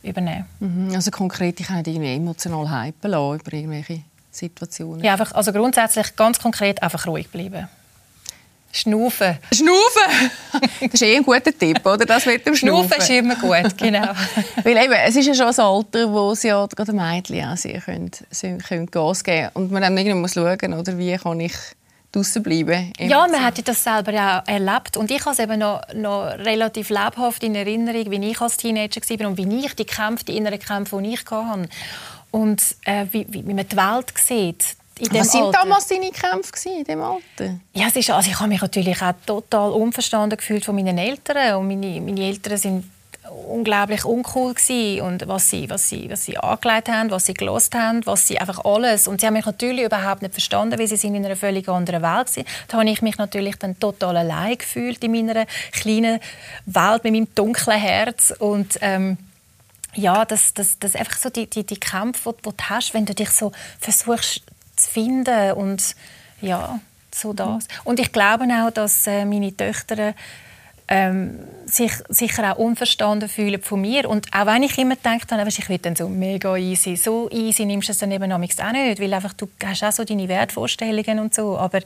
übernehmen 0.04 0.46
kann. 0.60 0.88
Mhm. 0.88 0.96
Also 0.96 1.12
konkret, 1.12 1.60
ich 1.60 1.68
kann 1.68 1.84
irgendwie 1.86 2.16
emotional 2.16 2.70
hypen 2.70 3.12
lassen 3.12 3.40
über 3.40 3.54
irgendwelche 3.54 4.04
Situationen? 4.32 5.04
Ja, 5.04 5.14
einfach, 5.14 5.34
also 5.34 5.52
grundsätzlich 5.52 6.16
ganz 6.16 6.40
konkret 6.40 6.82
einfach 6.82 7.06
ruhig 7.08 7.30
bleiben. 7.30 7.68
Schnaufen. 8.72 9.38
Schnaufen! 9.54 10.32
Das 10.82 10.94
ist 10.94 11.02
eh 11.02 11.18
ein 11.18 11.24
guter 11.24 11.58
Tipp, 11.58 11.86
oder? 11.86 12.06
Das 12.06 12.26
mit 12.26 12.46
dem. 12.46 12.56
Schnaufen 12.56 12.98
ist 12.98 13.10
immer 13.10 13.36
gut, 13.36 13.78
genau. 13.78 14.14
Weil 14.64 14.78
eben, 14.78 14.94
es 15.06 15.16
ist 15.16 15.28
ja 15.28 15.34
schon 15.34 15.48
ein 15.48 15.60
Alter, 15.60 16.12
wo 16.12 16.34
sie 16.34 16.48
ja 16.48 16.66
gerade 16.66 16.94
Mädchen 16.94 17.48
auch 17.48 17.58
sehr 17.58 17.82
können, 17.82 18.12
können 18.68 18.86
Gas 18.88 19.24
geben 19.24 19.50
Und 19.54 19.72
man 19.72 19.82
dann 19.82 19.98
irgendwie 19.98 20.18
muss 20.18 20.34
schauen, 20.34 20.74
oder, 20.74 20.98
wie 20.98 21.16
kann 21.18 21.40
ich 21.40 21.54
draußen 22.12 22.42
bleiben. 22.42 22.92
Ja, 22.98 23.28
man 23.28 23.44
hat 23.44 23.68
das 23.68 23.84
selber 23.84 24.12
ja 24.12 24.44
erlebt. 24.48 24.98
Und 24.98 25.12
ich 25.12 25.22
habe 25.22 25.32
es 25.32 25.40
eben 25.40 25.60
noch, 25.60 25.82
noch 25.94 26.26
relativ 26.40 26.90
lebhaft 26.90 27.44
in 27.44 27.56
Erinnerung, 27.56 28.10
wie 28.10 28.32
ich 28.32 28.42
als 28.42 28.58
Teenager 28.58 29.02
war 29.02 29.28
und 29.28 29.38
wie 29.38 29.66
ich 29.66 29.76
die 29.76 29.86
Kämpfe, 29.86 30.26
die 30.26 30.38
inneren 30.38 30.60
Kämpfe, 30.60 31.00
die 31.02 31.14
ich 31.14 31.26
hatte. 31.30 31.70
Und 32.32 32.62
äh, 32.86 33.06
wie, 33.12 33.28
wie 33.30 33.54
man 33.54 33.68
die 33.68 33.78
Welt 33.78 34.14
sieht 34.18 34.79
was 35.00 35.34
waren 35.34 35.52
damals 35.52 35.88
deine 35.88 36.12
Kämpfe 36.12 36.70
in 36.70 36.84
diesem 36.84 37.02
Alter? 37.02 37.60
Ja, 37.74 37.88
es 37.88 37.96
ist, 37.96 38.10
also 38.10 38.30
ich 38.30 38.40
habe 38.40 38.50
mich 38.50 38.62
natürlich 38.62 39.02
auch 39.02 39.14
total 39.26 39.72
unverstanden 39.72 40.38
gefühlt 40.38 40.66
von 40.66 40.76
meinen 40.76 40.98
Eltern. 40.98 41.56
Und 41.56 41.68
meine, 41.68 42.02
meine 42.02 42.22
Eltern 42.22 42.58
sind 42.58 42.86
unglaublich 43.48 44.06
uncool 44.06 44.54
gewesen. 44.54 45.02
und 45.02 45.28
was 45.28 45.50
sie, 45.50 45.70
was 45.70 45.90
sie, 45.90 46.10
was 46.10 46.26
sie 46.26 46.38
angelegt 46.38 46.90
haben, 46.90 47.12
was 47.12 47.26
sie 47.26 47.34
gelost 47.34 47.76
haben, 47.76 48.06
was 48.06 48.28
sie 48.28 48.40
einfach 48.40 48.64
alles 48.66 49.08
und 49.08 49.22
sie 49.22 49.28
haben 49.28 49.34
mich 49.34 49.46
natürlich 49.46 49.86
überhaupt 49.86 50.22
nicht 50.22 50.34
verstanden, 50.34 50.80
weil 50.80 50.88
sie 50.88 50.98
sind 50.98 51.16
in 51.16 51.26
einer 51.26 51.36
völlig 51.36 51.68
anderen 51.70 52.02
Welt 52.02 52.30
sind. 52.30 52.48
Da 52.68 52.78
habe 52.78 52.90
ich 52.90 53.02
mich 53.02 53.18
natürlich 53.18 53.56
dann 53.58 53.80
total 53.80 54.18
allein 54.18 54.58
gefühlt 54.58 55.04
in 55.04 55.12
meiner 55.12 55.46
kleinen 55.72 56.20
Welt 56.66 57.04
mit 57.04 57.14
meinem 57.14 57.36
dunklen 57.36 57.80
Herz 57.80 58.34
und 58.38 58.78
ähm, 58.82 59.18
ja, 59.96 60.24
das, 60.24 60.54
das, 60.54 60.78
das 60.80 60.96
einfach 60.96 61.18
so 61.18 61.30
die, 61.30 61.50
die, 61.50 61.66
die 61.66 61.80
Kämpfe, 61.80 62.34
die, 62.34 62.50
die 62.50 62.58
du 62.58 62.64
hast, 62.70 62.94
wenn 62.94 63.06
du 63.06 63.14
dich 63.14 63.30
so 63.30 63.52
versuchst 63.80 64.44
zu 64.80 64.90
finden 64.90 65.54
und 65.54 65.96
ja, 66.42 66.80
so 67.14 67.34
das. 67.34 67.68
Und 67.84 68.00
ich 68.00 68.12
glaube 68.12 68.46
auch, 68.46 68.72
dass 68.72 69.08
äh, 69.08 69.26
meine 69.26 69.56
Töchter 69.56 70.14
ähm, 70.88 71.40
sich 71.66 71.92
sicher 72.10 72.52
auch 72.52 72.58
unverstanden 72.58 73.30
fühlen 73.30 73.62
von 73.62 73.82
mir. 73.82 74.10
Und 74.10 74.34
auch 74.34 74.48
wenn 74.48 74.64
ich 74.64 74.78
immer 74.78 74.96
denke, 74.96 75.28
dann, 75.28 75.48
ich 75.48 75.70
will 75.70 75.78
dann 75.78 75.96
so 75.96 76.10
mega 76.10 76.58
easy, 76.58 76.96
so 76.96 77.30
easy 77.30 77.66
nimmst 77.66 77.90
du 77.90 77.92
es 77.92 78.00
dann 78.00 78.12
eben 78.12 78.32
auch 78.32 78.40
nicht, 78.40 78.60
weil 78.60 79.14
einfach, 79.14 79.34
du 79.34 79.48
hast 79.64 79.84
auch 79.84 79.92
so 79.92 80.04
deine 80.04 80.28
Wertvorstellungen 80.28 81.20
und 81.20 81.36
so. 81.36 81.58
Aber 81.58 81.82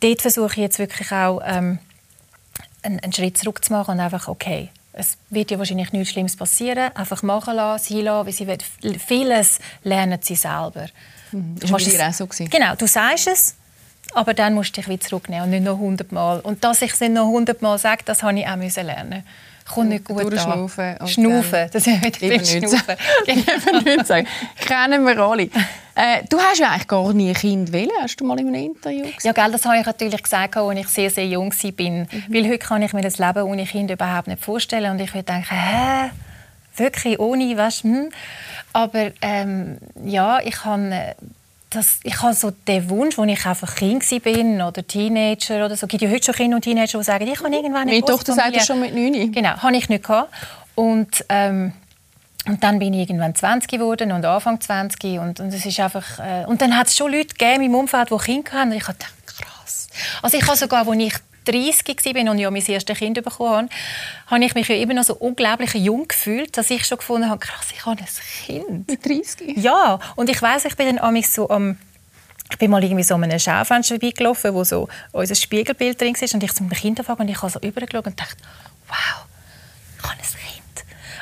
dort 0.00 0.20
versuche 0.20 0.52
ich 0.52 0.58
jetzt 0.58 0.78
wirklich 0.78 1.10
auch 1.10 1.40
ähm, 1.44 1.78
einen, 2.82 3.00
einen 3.00 3.12
Schritt 3.12 3.38
zurück 3.38 3.64
zu 3.64 3.72
machen 3.72 3.92
und 3.92 4.00
einfach, 4.00 4.28
okay, 4.28 4.68
es 4.92 5.16
wird 5.30 5.50
ja 5.50 5.58
wahrscheinlich 5.58 5.92
nichts 5.92 6.10
Schlimmes 6.10 6.36
passieren. 6.36 6.94
Einfach 6.94 7.22
machen 7.22 7.56
lassen, 7.56 7.94
sein 7.94 8.04
lassen, 8.04 8.26
wie 8.26 8.32
sie 8.32 8.46
will. 8.46 8.98
Vieles 8.98 9.58
lernen 9.84 10.18
sie 10.22 10.36
selber. 10.36 10.86
Mhm. 11.32 11.56
Das 11.60 11.70
war 11.70 11.78
bei 11.78 12.08
auch 12.08 12.12
so. 12.12 12.44
Genau, 12.44 12.74
du 12.76 12.86
sagst 12.86 13.28
es, 13.28 13.54
aber 14.14 14.34
dann 14.34 14.54
musst 14.54 14.76
du 14.76 14.80
dich 14.80 14.88
wieder 14.88 15.00
zurücknehmen 15.00 15.44
und 15.44 15.50
nicht 15.50 15.64
noch 15.64 15.78
hundertmal. 15.78 16.40
Und 16.40 16.64
dass 16.64 16.82
ich 16.82 16.92
es 16.92 17.00
nicht 17.00 17.12
noch 17.12 17.26
hundertmal 17.26 17.78
sage, 17.78 18.02
das 18.04 18.22
habe 18.22 18.38
ich 18.38 18.46
auch 18.46 18.56
müssen 18.56 18.86
lernen. 18.86 19.24
Kommt 19.68 19.88
nicht 19.88 20.04
gut 20.04 20.32
Schnaufen. 20.38 20.96
Schnaufen, 21.06 21.68
das 21.72 21.86
ist 21.86 22.04
wieder 22.04 22.36
beim 22.36 22.44
Schnaufen. 22.44 22.96
nicht 23.84 24.06
sagen. 24.06 24.26
Kennen 24.64 25.04
wir 25.04 25.18
alle. 25.18 25.50
Äh, 25.96 26.22
du 26.28 26.38
hast 26.38 26.60
ja 26.60 26.70
eigentlich 26.70 26.86
gar 26.86 27.12
nie 27.12 27.30
ein 27.30 27.34
Kind 27.34 27.72
wählen. 27.72 27.90
Hast 28.00 28.20
du 28.20 28.24
mal 28.24 28.38
in 28.38 28.48
einem 28.48 28.66
Interview 28.66 29.04
gesagt? 29.04 29.24
Ja, 29.24 29.32
gell, 29.32 29.50
das 29.50 29.64
habe 29.64 29.78
ich 29.78 29.86
natürlich 29.86 30.22
gesagt, 30.22 30.56
als 30.56 30.78
ich 30.78 30.88
sehr, 30.88 31.10
sehr 31.10 31.26
jung 31.26 31.52
war. 31.52 31.90
Mhm. 31.90 32.08
Weil 32.28 32.48
heute 32.48 32.58
kann 32.58 32.82
ich 32.82 32.92
mir 32.92 33.02
das 33.02 33.18
Leben 33.18 33.42
ohne 33.42 33.64
Kind 33.64 33.90
überhaupt 33.90 34.28
nicht 34.28 34.44
vorstellen. 34.44 34.92
Und 34.92 35.00
ich 35.00 35.12
würde 35.12 35.24
denken, 35.24 35.48
hä? 35.50 36.10
Wirklich 36.76 37.18
ohne, 37.18 37.56
weißt, 37.56 37.84
hm? 37.84 38.10
Aber 38.76 39.10
ähm, 39.22 39.78
ja, 40.04 40.38
ich 40.40 40.66
habe 40.66 40.90
äh, 40.90 41.14
das, 41.70 41.98
ich 42.02 42.20
habe 42.20 42.34
so 42.34 42.50
den 42.50 42.90
Wunsch, 42.90 43.18
als 43.18 43.30
ich 43.30 43.46
einfach 43.46 43.74
Kind 43.74 44.02
war 44.10 44.68
oder 44.68 44.86
Teenager 44.86 45.64
oder 45.64 45.78
so. 45.78 45.86
Gibt 45.86 46.02
ja 46.02 46.10
heute 46.10 46.26
schon 46.26 46.34
Kinder 46.34 46.56
und 46.56 46.62
Teenager, 46.62 46.98
die 46.98 47.04
sagen, 47.04 47.26
ich 47.26 47.38
kann 47.38 47.54
irgendwann 47.54 47.88
eine 47.88 47.92
Meine 47.92 48.04
Tochter 48.04 48.34
sagt 48.34 48.54
das 48.54 48.66
schon 48.66 48.80
mit 48.80 48.94
9. 48.94 49.32
Genau, 49.32 49.56
habe 49.56 49.76
ich 49.78 49.88
nicht 49.88 50.04
gehabt. 50.04 50.30
Und, 50.74 51.24
ähm, 51.30 51.72
und 52.46 52.62
dann 52.62 52.78
bin 52.78 52.92
ich 52.92 53.08
irgendwann 53.08 53.34
20 53.34 53.70
geworden 53.70 54.12
und 54.12 54.26
Anfang 54.26 54.60
20 54.60 55.20
und, 55.20 55.40
und 55.40 55.54
es 55.54 55.64
ist 55.64 55.80
einfach 55.80 56.18
äh, 56.18 56.44
und 56.44 56.60
dann 56.60 56.76
hat 56.76 56.88
es 56.88 56.98
schon 56.98 57.10
Leute 57.10 57.28
gegeben 57.28 57.64
im 57.64 57.74
Umfeld, 57.74 58.10
die 58.10 58.18
Kinder 58.18 58.52
hatten 58.52 58.72
und 58.72 58.76
ich 58.76 58.84
dachte, 58.84 59.06
krass. 59.24 59.88
Also 60.20 60.36
ich 60.36 60.46
habe 60.46 60.58
sogar, 60.58 60.86
als 60.86 60.98
ich 60.98 61.14
30 61.46 62.04
war 62.14 62.30
und 62.30 62.38
ja 62.38 62.50
mein 62.50 62.64
erstes 62.64 62.98
Kind 62.98 63.22
bekommen 63.22 63.50
habe, 63.50 63.68
habe 64.26 64.44
ich 64.44 64.54
mich 64.54 64.68
ja 64.68 64.76
immer 64.76 64.94
noch 64.94 65.04
so 65.04 65.14
unglaublich 65.14 65.74
jung 65.74 66.06
gefühlt, 66.06 66.56
dass 66.56 66.70
ich 66.70 66.84
schon 66.84 66.98
gefunden 66.98 67.28
habe, 67.28 67.38
krass, 67.38 67.68
ich 67.74 67.84
habe 67.86 68.00
ein 68.00 68.06
Kind. 68.44 68.88
Mit 68.88 69.04
30? 69.06 69.56
Ja, 69.56 69.98
und 70.16 70.28
ich 70.28 70.40
weiß, 70.40 70.66
ich 70.66 70.76
bin 70.76 70.96
dann 70.96 71.22
so 71.22 71.48
am 71.48 71.78
ich 72.50 72.58
bin 72.58 72.70
mal 72.70 72.82
irgendwie 72.82 73.02
so 73.02 73.14
an 73.14 73.24
einem 73.24 73.40
Schaufenster 73.40 73.96
vorbeigelaufen, 73.96 74.54
wo 74.54 74.62
so 74.62 74.88
unser 75.12 75.34
Spiegelbild 75.34 76.00
drin 76.00 76.14
war 76.14 76.34
und 76.34 76.42
ich 76.44 76.52
zum 76.54 76.68
Kind 76.70 77.00
und 77.00 77.28
ich 77.28 77.42
habe 77.42 77.50
so 77.50 77.58
übergeschaut 77.60 78.06
und 78.06 78.20
dachte, 78.20 78.36
wow, 78.86 79.26
ich 79.98 80.02
habe 80.04 80.12
ein 80.12 80.18
Kind. 80.18 80.45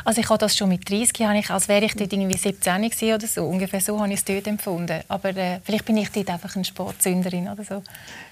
Also 0.04 0.20
ich 0.20 0.28
habe 0.28 0.38
das 0.38 0.56
schon 0.56 0.68
mit 0.68 0.88
30, 0.88 1.26
habe 1.26 1.38
ich, 1.38 1.50
als 1.50 1.66
wäre 1.66 1.84
ich 1.86 1.94
dort 1.94 2.12
irgendwie 2.12 2.36
17 2.36 3.14
oder 3.14 3.26
so. 3.26 3.44
Ungefähr 3.44 3.80
so 3.80 3.98
habe 3.98 4.12
ich 4.12 4.18
es 4.18 4.24
dort 4.24 4.46
empfunden. 4.46 5.00
Aber 5.08 5.34
äh, 5.34 5.60
vielleicht 5.64 5.86
bin 5.86 5.96
ich 5.96 6.10
dort 6.10 6.28
einfach 6.28 6.54
eine 6.54 6.64
Sportsünderin 6.64 7.48
oder 7.48 7.64
so. 7.64 7.82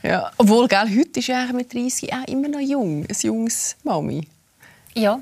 Ja, 0.03 0.31
obwohl, 0.37 0.69
gell, 0.69 0.89
heute 0.99 1.21
ist 1.21 1.29
ja 1.29 1.51
mit 1.53 1.73
30 1.73 2.13
auch 2.13 2.29
immer 2.29 2.49
noch 2.49 2.61
jung, 2.61 3.07
ein 3.07 3.17
junges 3.23 3.77
Mami. 3.85 4.29
Ja, 4.95 5.19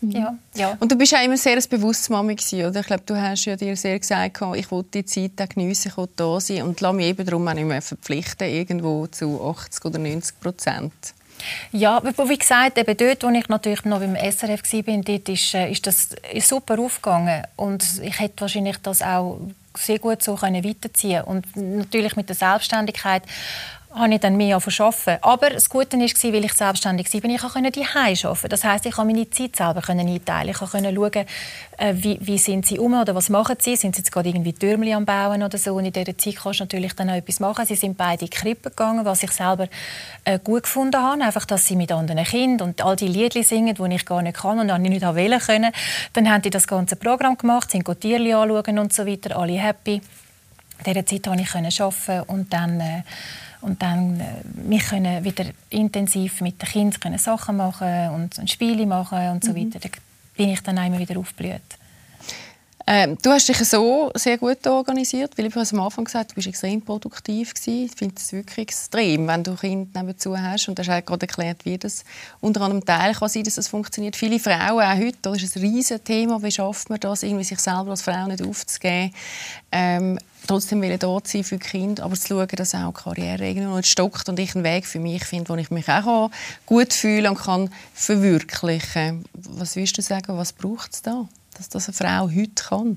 mhm. 0.00 0.10
ja, 0.12 0.38
ja. 0.54 0.76
Und 0.78 0.92
du 0.92 0.96
bist 0.96 1.10
ja 1.10 1.20
immer 1.20 1.36
sehr 1.36 1.56
ein 1.56 1.64
bewusstes 1.68 2.08
Mami 2.10 2.36
gewesen, 2.36 2.66
oder? 2.66 2.80
Ich 2.80 2.86
glaube, 2.86 3.02
du 3.04 3.20
hast 3.20 3.44
ja 3.46 3.56
dir 3.56 3.76
sehr 3.76 3.98
gesagt, 3.98 4.40
ich 4.54 4.70
will 4.70 4.84
die 4.94 5.04
Zeit 5.04 5.50
geniessen, 5.50 5.88
ich 5.88 5.96
will 5.96 6.08
da 6.14 6.38
sein 6.38 6.62
und 6.62 6.80
lass 6.80 6.94
mich 6.94 7.06
eben 7.06 7.26
darum 7.26 7.48
auch 7.48 7.54
nicht 7.54 7.66
mehr 7.66 7.82
verpflichten, 7.82 8.48
irgendwo 8.48 9.08
zu 9.08 9.44
80 9.44 9.84
oder 9.84 9.98
90 9.98 10.38
Prozent. 10.38 10.92
Ja, 11.72 12.02
wie 12.02 12.38
gesagt, 12.38 12.78
eben 12.78 12.96
dort, 12.96 13.22
wo 13.22 13.28
ich 13.30 13.48
natürlich 13.48 13.84
noch 13.84 14.00
beim 14.00 14.16
SRF 14.16 14.62
war, 14.62 15.02
dort 15.02 15.28
ist, 15.28 15.54
äh, 15.54 15.70
ist 15.70 15.86
das 15.86 16.10
super 16.40 16.78
aufgegangen. 16.78 17.44
Und 17.56 17.84
ich 18.02 18.18
hätte 18.18 18.40
wahrscheinlich 18.40 18.76
das 18.78 19.02
auch 19.02 19.40
sehr 19.76 19.98
gut 19.98 20.22
so 20.22 20.40
weiterziehen 20.40 21.22
können. 21.24 21.42
Und 21.54 21.56
natürlich 21.56 22.16
mit 22.16 22.28
der 22.28 22.36
Selbstständigkeit 22.36 23.22
habe 23.94 24.14
ich 24.14 24.20
dann 24.20 24.36
mehr 24.36 24.56
arbeiten. 24.56 25.18
Aber 25.22 25.50
das 25.50 25.68
Gute 25.68 25.96
war, 25.96 26.32
weil 26.32 26.44
ich 26.44 26.52
selbstständig 26.52 27.12
war, 27.12 27.30
ich 27.30 27.40
konnte 27.40 27.70
die 27.70 27.86
arbeiten. 27.86 28.48
Das 28.48 28.64
heisst, 28.64 28.86
ich 28.86 28.94
konnte 28.94 29.14
meine 29.14 29.30
Zeit 29.30 29.56
selber 29.56 29.82
einteilen. 29.88 30.50
Ich 30.50 30.58
konnte 30.58 30.94
schauen, 30.94 31.26
äh, 31.78 31.94
wie, 31.94 32.18
wie 32.20 32.38
sind 32.38 32.66
sie 32.66 32.78
um 32.78 33.00
oder 33.00 33.14
was 33.14 33.30
machen 33.30 33.56
sie. 33.60 33.76
Sind 33.76 33.94
sie 33.94 34.02
jetzt 34.02 34.12
gerade 34.12 34.28
irgendwie 34.28 34.52
Türmchen 34.52 34.94
am 34.94 35.04
Bauen 35.06 35.42
oder 35.42 35.56
so. 35.56 35.74
Und 35.74 35.86
in 35.86 35.92
dieser 35.92 36.16
Zeit 36.18 36.36
kannst 36.36 36.60
du 36.60 36.64
natürlich 36.64 36.92
dann 36.94 37.08
auch 37.08 37.14
etwas 37.14 37.40
machen. 37.40 37.64
Sie 37.64 37.76
sind 37.76 37.96
beide 37.96 38.24
in 38.24 38.30
die 38.30 38.36
Krippe 38.36 38.70
gegangen, 38.70 39.04
was 39.04 39.22
ich 39.22 39.30
selber 39.30 39.68
äh, 40.24 40.38
gut 40.38 40.64
gefunden 40.64 41.02
habe. 41.02 41.22
Einfach, 41.22 41.46
dass 41.46 41.66
sie 41.66 41.76
mit 41.76 41.90
anderen 41.90 42.24
Kindern 42.24 42.68
und 42.68 42.84
all 42.84 42.96
die 42.96 43.08
Lieder 43.08 43.42
singen, 43.42 43.74
die 43.74 43.94
ich 43.94 44.04
gar 44.04 44.20
nicht 44.20 44.36
kann 44.36 44.58
und 44.58 44.70
auch 44.70 44.78
nicht 44.78 45.02
wählen 45.02 45.40
können. 45.40 45.72
Dann 46.12 46.30
haben 46.30 46.42
sie 46.42 46.50
das 46.50 46.66
ganze 46.66 46.96
Programm 46.96 47.38
gemacht, 47.38 47.70
sind 47.70 47.86
Tierchen 48.00 48.34
anschauen 48.34 48.78
und 48.78 48.92
so 48.92 49.06
weiter. 49.06 49.36
Alle 49.36 49.54
happy. 49.54 49.94
In 49.94 50.84
dieser 50.86 51.06
Zeit 51.06 51.24
konnte 51.24 51.68
ich 51.68 51.80
arbeiten 51.80 52.28
und 52.28 52.52
dann... 52.52 52.80
Äh, 52.80 53.02
und 53.60 53.82
dann 53.82 54.20
äh, 54.20 54.24
wir 54.44 54.78
können 54.78 55.24
wieder 55.24 55.46
intensiv 55.70 56.40
mit 56.40 56.60
den 56.62 56.68
Kindern 56.68 57.18
Sachen 57.18 57.56
machen 57.56 58.10
und, 58.10 58.38
und 58.38 58.50
Spiele 58.50 58.86
machen 58.86 59.30
und 59.30 59.44
so 59.44 59.52
mhm. 59.52 59.72
weiter. 59.72 59.80
Da 59.80 59.88
bin 60.36 60.50
ich 60.50 60.62
dann 60.62 60.76
immer 60.76 60.98
wieder 60.98 61.18
aufgeblüht. 61.18 61.78
Ähm, 62.90 63.18
du 63.20 63.28
hast 63.28 63.46
dich 63.46 63.58
so 63.58 64.10
sehr 64.14 64.38
gut 64.38 64.66
organisiert, 64.66 65.36
weil 65.36 65.44
ich 65.44 65.54
habe 65.54 65.68
am 65.72 65.80
Anfang 65.80 66.06
gesagt, 66.06 66.30
du 66.30 66.36
bist 66.36 66.46
extrem 66.46 66.80
produktiv 66.80 67.52
gewesen. 67.52 67.84
Ich 67.84 67.92
finde 67.94 68.14
es 68.16 68.32
wirklich 68.32 68.58
extrem, 68.60 69.28
wenn 69.28 69.44
du 69.44 69.56
Kinder 69.56 70.02
nebenzu 70.02 70.34
hast 70.38 70.70
und 70.70 70.78
du 70.78 70.86
hast 70.86 71.04
gerade 71.04 71.26
erklärt, 71.26 71.66
wie 71.66 71.76
das 71.76 72.02
unter 72.40 72.62
anderem 72.62 72.82
Teil 72.82 73.12
kann 73.12 73.28
sein, 73.28 73.44
dass 73.44 73.56
das 73.56 73.68
funktioniert. 73.68 74.16
Viele 74.16 74.38
Frauen, 74.38 74.82
auch 74.82 74.96
heute, 74.96 75.18
das 75.20 75.42
ist 75.42 75.56
ein 75.56 75.64
riesiges 75.64 76.02
Thema, 76.02 76.42
wie 76.42 76.50
schafft 76.50 76.88
man 76.88 76.98
das, 76.98 77.24
irgendwie 77.24 77.44
sich 77.44 77.58
selber 77.58 77.90
als 77.90 78.00
Frau 78.00 78.26
nicht 78.26 78.42
aufzugeben. 78.42 79.12
Ähm, 79.70 80.18
trotzdem 80.46 80.80
will 80.80 80.96
da 80.96 81.18
sein 81.24 81.44
für 81.44 81.58
die 81.58 81.66
Kinder, 81.66 82.04
aber 82.04 82.14
zu 82.14 82.28
schauen, 82.28 82.48
dass 82.56 82.74
auch 82.74 82.94
die 82.94 83.02
Karriere 83.02 83.48
irgendwo 83.48 83.76
nicht 83.76 83.90
stockt 83.90 84.30
und 84.30 84.38
ich 84.38 84.54
einen 84.54 84.64
Weg 84.64 84.86
für 84.86 84.98
mich 84.98 85.26
finde, 85.26 85.50
wo 85.50 85.56
ich 85.56 85.70
mich 85.70 85.90
auch 85.90 86.30
gut 86.64 86.94
fühle 86.94 87.28
und 87.28 87.38
kann 87.38 87.68
verwirklichen. 87.92 89.26
Was 89.34 89.76
würdest 89.76 89.98
du 89.98 90.00
sagen, 90.00 90.38
was 90.38 90.54
braucht 90.54 90.94
es 90.94 91.02
da, 91.02 91.28
dass 91.58 91.68
das 91.68 91.88
eine 91.88 91.94
Frau 91.94 92.30
heute 92.30 92.62
kann? 92.62 92.96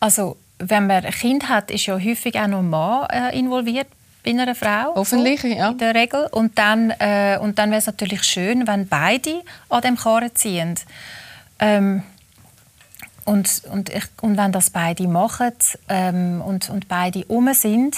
Also, 0.00 0.36
wenn 0.58 0.86
man 0.86 1.04
ein 1.04 1.12
Kind 1.12 1.48
hat, 1.48 1.70
ist 1.70 1.86
ja 1.86 1.94
häufig 1.94 2.38
auch 2.38 2.46
noch 2.46 2.58
ein 2.58 2.70
Mann 2.70 3.08
äh, 3.10 3.38
involviert 3.38 3.86
bei 4.24 4.30
einer 4.30 4.54
Frau. 4.54 4.94
Hoffentlich, 4.94 5.40
so, 5.40 5.48
ja. 5.48 5.70
In 5.70 5.78
der 5.78 5.94
Regel. 5.94 6.26
Und 6.30 6.58
dann, 6.58 6.90
äh, 6.98 7.38
und 7.40 7.58
dann 7.58 7.70
wäre 7.70 7.78
es 7.78 7.86
natürlich 7.86 8.22
schön, 8.24 8.66
wenn 8.66 8.88
beide 8.88 9.42
an 9.68 9.82
dem 9.82 9.96
Karren 9.96 10.34
ziehen. 10.34 10.74
Ähm, 11.58 12.02
und, 13.24 13.62
und, 13.70 13.90
ich, 13.90 14.04
und 14.22 14.36
wenn 14.36 14.52
das 14.52 14.70
beide 14.70 15.06
machen 15.06 15.52
ähm, 15.88 16.42
und, 16.42 16.70
und 16.70 16.88
beide 16.88 17.24
um 17.26 17.52
sind, 17.54 17.96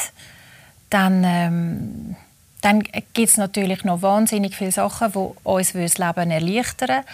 dann, 0.91 1.25
ähm, 1.25 2.17
dann 2.61 2.83
gibt 2.83 3.31
es 3.31 3.37
natürlich 3.37 3.85
noch 3.85 4.03
wahnsinnig 4.03 4.55
viele 4.55 4.73
Sachen, 4.73 5.13
die 5.13 5.31
uns 5.45 5.73
das 5.73 5.99
Leben 5.99 6.31
erleichtern 6.31 7.05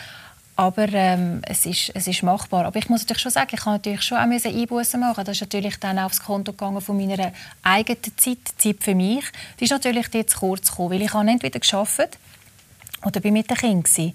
aber 0.59 0.93
ähm, 0.93 1.41
es, 1.45 1.67
ist, 1.67 1.93
es 1.95 2.09
ist 2.09 2.25
machbar. 2.25 2.65
Aber 2.65 2.77
ich 2.81 2.89
muss 2.89 3.03
natürlich 3.03 3.23
schon 3.23 3.31
sagen, 3.31 3.51
ich 3.53 3.61
habe 3.61 3.77
natürlich 3.77 4.03
schon 4.03 4.19
auch 4.19 4.23
Einbußen 4.23 4.99
machen. 4.99 5.25
Das 5.25 5.37
ist 5.37 5.43
natürlich 5.43 5.79
dann 5.79 6.01
aufs 6.01 6.21
Konto 6.21 6.51
gegangen 6.51 6.81
von 6.81 6.97
meiner 6.97 7.33
eigenen 7.63 8.03
Zeit, 8.17 8.39
Zeit 8.59 8.79
für 8.81 8.97
mich. 8.97 9.25
Die 9.61 9.65
ist 9.65 9.71
natürlich 9.71 10.09
jetzt 10.13 10.37
kurz 10.37 10.69
gekommen, 10.69 10.91
weil 10.91 11.03
ich 11.03 11.15
habe 11.15 11.31
entweder 11.31 11.61
geschafft 11.61 12.19
oder 13.05 13.21
bin 13.21 13.35
mit 13.35 13.49
den 13.49 13.57
Kindern 13.57 14.13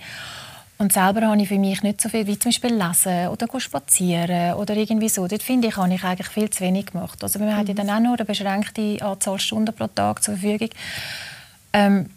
und 0.79 0.91
selber 0.91 1.21
habe 1.21 1.41
ich 1.41 1.47
für 1.47 1.57
mich 1.57 1.81
nicht 1.81 2.01
so 2.01 2.09
viel, 2.09 2.27
wie 2.27 2.37
zum 2.37 2.49
Beispiel 2.49 2.73
lesen 2.73 3.29
oder 3.29 3.47
spazieren 3.61 4.55
oder 4.55 4.75
irgendwie 4.75 5.07
so. 5.07 5.25
Dort 5.25 5.43
finde 5.43 5.69
ich, 5.69 5.77
habe 5.77 5.93
ich 5.93 6.03
eigentlich 6.03 6.27
viel 6.27 6.49
zu 6.49 6.61
wenig 6.61 6.87
gemacht. 6.87 7.23
Also 7.23 7.39
man 7.39 7.47
mhm. 7.47 7.55
hat 7.55 7.69
ja 7.69 7.73
dann 7.73 7.89
auch 7.89 8.01
nur 8.01 8.15
eine 8.15 8.25
beschränkte 8.25 8.97
Anzahl 9.01 9.39
Stunden 9.39 9.73
pro 9.73 9.87
Tag 9.87 10.21
zur 10.21 10.35
Verfügung. 10.35 10.71
Ähm, 11.71 12.09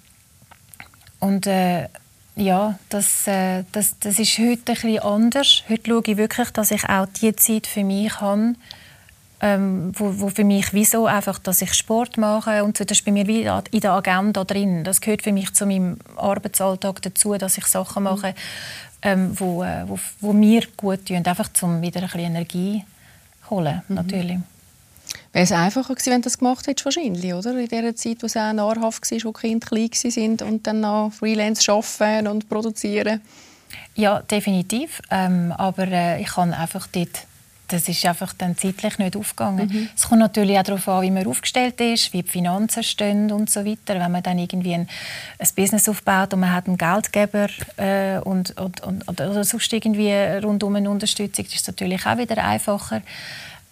und 1.20 1.46
äh, 1.46 1.88
ja, 2.36 2.78
das, 2.90 3.26
äh, 3.26 3.64
das, 3.72 3.98
das 3.98 4.18
ist 4.18 4.38
heute 4.38 4.72
ein 4.72 4.74
bisschen 4.74 4.98
anders. 5.00 5.64
Heute 5.68 5.90
schaue 5.90 6.02
ich 6.06 6.16
wirklich, 6.16 6.50
dass 6.50 6.70
ich 6.70 6.84
auch 6.88 7.06
die 7.06 7.34
Zeit 7.34 7.66
für 7.66 7.82
mich 7.82 8.20
habe, 8.20 8.54
ähm, 9.40 9.92
wo, 9.96 10.20
wo, 10.20 10.28
für 10.28 10.44
mich 10.44 10.72
wieso 10.72 11.06
einfach, 11.06 11.38
dass 11.38 11.62
ich 11.62 11.72
Sport 11.72 12.18
mache 12.18 12.62
und 12.62 12.76
so, 12.76 12.84
das 12.84 12.98
ist 12.98 13.04
bei 13.04 13.12
mir 13.12 13.26
wie 13.26 13.42
in 13.42 13.80
der 13.80 13.92
Agenda 13.92 14.44
drin. 14.44 14.84
Das 14.84 15.00
gehört 15.00 15.22
für 15.22 15.32
mich 15.32 15.52
zu 15.54 15.66
meinem 15.66 15.96
Arbeitsalltag 16.16 17.02
dazu, 17.02 17.34
dass 17.34 17.56
ich 17.56 17.66
Sachen 17.66 18.02
mhm. 18.02 18.10
mache, 18.10 18.34
ähm, 19.02 19.38
wo, 19.38 19.62
äh, 19.62 19.84
wo, 19.86 19.98
wo, 20.20 20.32
mir 20.32 20.62
gut 20.76 21.06
tun, 21.06 21.24
einfach 21.24 21.48
um 21.62 21.80
wieder 21.80 22.00
ein 22.00 22.06
bisschen 22.06 22.20
Energie 22.20 22.84
zu 23.44 23.50
holen, 23.50 23.82
mhm. 23.88 23.94
natürlich. 23.94 24.38
Wäre 25.36 25.44
es 25.44 25.52
einfacher 25.52 25.94
gewesen, 25.94 26.12
wenn 26.12 26.22
du 26.22 26.24
das 26.28 26.38
gemacht 26.38 26.66
hättest, 26.66 26.86
wahrscheinlich, 26.86 27.34
oder? 27.34 27.58
In 27.58 27.68
der 27.68 27.94
Zeit, 27.94 28.22
wo 28.22 28.26
es 28.26 28.38
auch 28.38 28.54
nahrhaft 28.54 29.10
war, 29.10 29.18
wo 29.24 29.32
die 29.32 29.40
Kinder 29.40 29.66
klein 29.66 29.90
waren 29.90 30.48
und 30.48 30.66
dann 30.66 30.80
noch 30.80 31.12
Freelance 31.12 31.70
arbeiten 31.70 32.26
und 32.26 32.48
produzieren? 32.48 33.20
Ja, 33.96 34.20
definitiv. 34.20 35.02
Ähm, 35.10 35.52
aber 35.52 35.88
äh, 35.88 36.22
ich 36.22 36.28
kann 36.28 36.54
einfach 36.54 36.86
dort 36.86 37.26
das 37.68 37.88
ist 37.88 38.06
einfach 38.06 38.32
dann 38.32 38.56
zeitlich 38.56 38.96
nicht 38.98 39.16
aufgegangen. 39.16 39.68
Mhm. 39.68 39.88
Es 39.96 40.08
kommt 40.08 40.20
natürlich 40.20 40.56
auch 40.56 40.62
darauf 40.62 40.88
an, 40.88 41.02
wie 41.02 41.10
man 41.10 41.26
aufgestellt 41.26 41.80
ist, 41.80 42.12
wie 42.12 42.22
die 42.22 42.30
Finanzen 42.30 42.84
stehen 42.84 43.32
und 43.32 43.50
so 43.50 43.64
weiter. 43.64 43.98
Wenn 43.98 44.12
man 44.12 44.22
dann 44.22 44.38
irgendwie 44.38 44.74
ein, 44.74 44.88
ein 45.40 45.48
Business 45.56 45.88
aufbaut 45.88 46.32
und 46.32 46.40
man 46.40 46.52
hat 46.52 46.68
einen 46.68 46.78
Geldgeber 46.78 47.48
äh, 47.76 48.18
und, 48.20 48.56
und, 48.56 48.82
und, 48.84 49.10
oder 49.10 49.42
sonst 49.42 49.72
irgendwie 49.72 50.12
rundum 50.12 50.76
eine 50.76 50.88
Unterstützung, 50.88 51.44
ist 51.44 51.66
natürlich 51.66 52.06
auch 52.06 52.18
wieder 52.18 52.38
einfacher. 52.44 53.02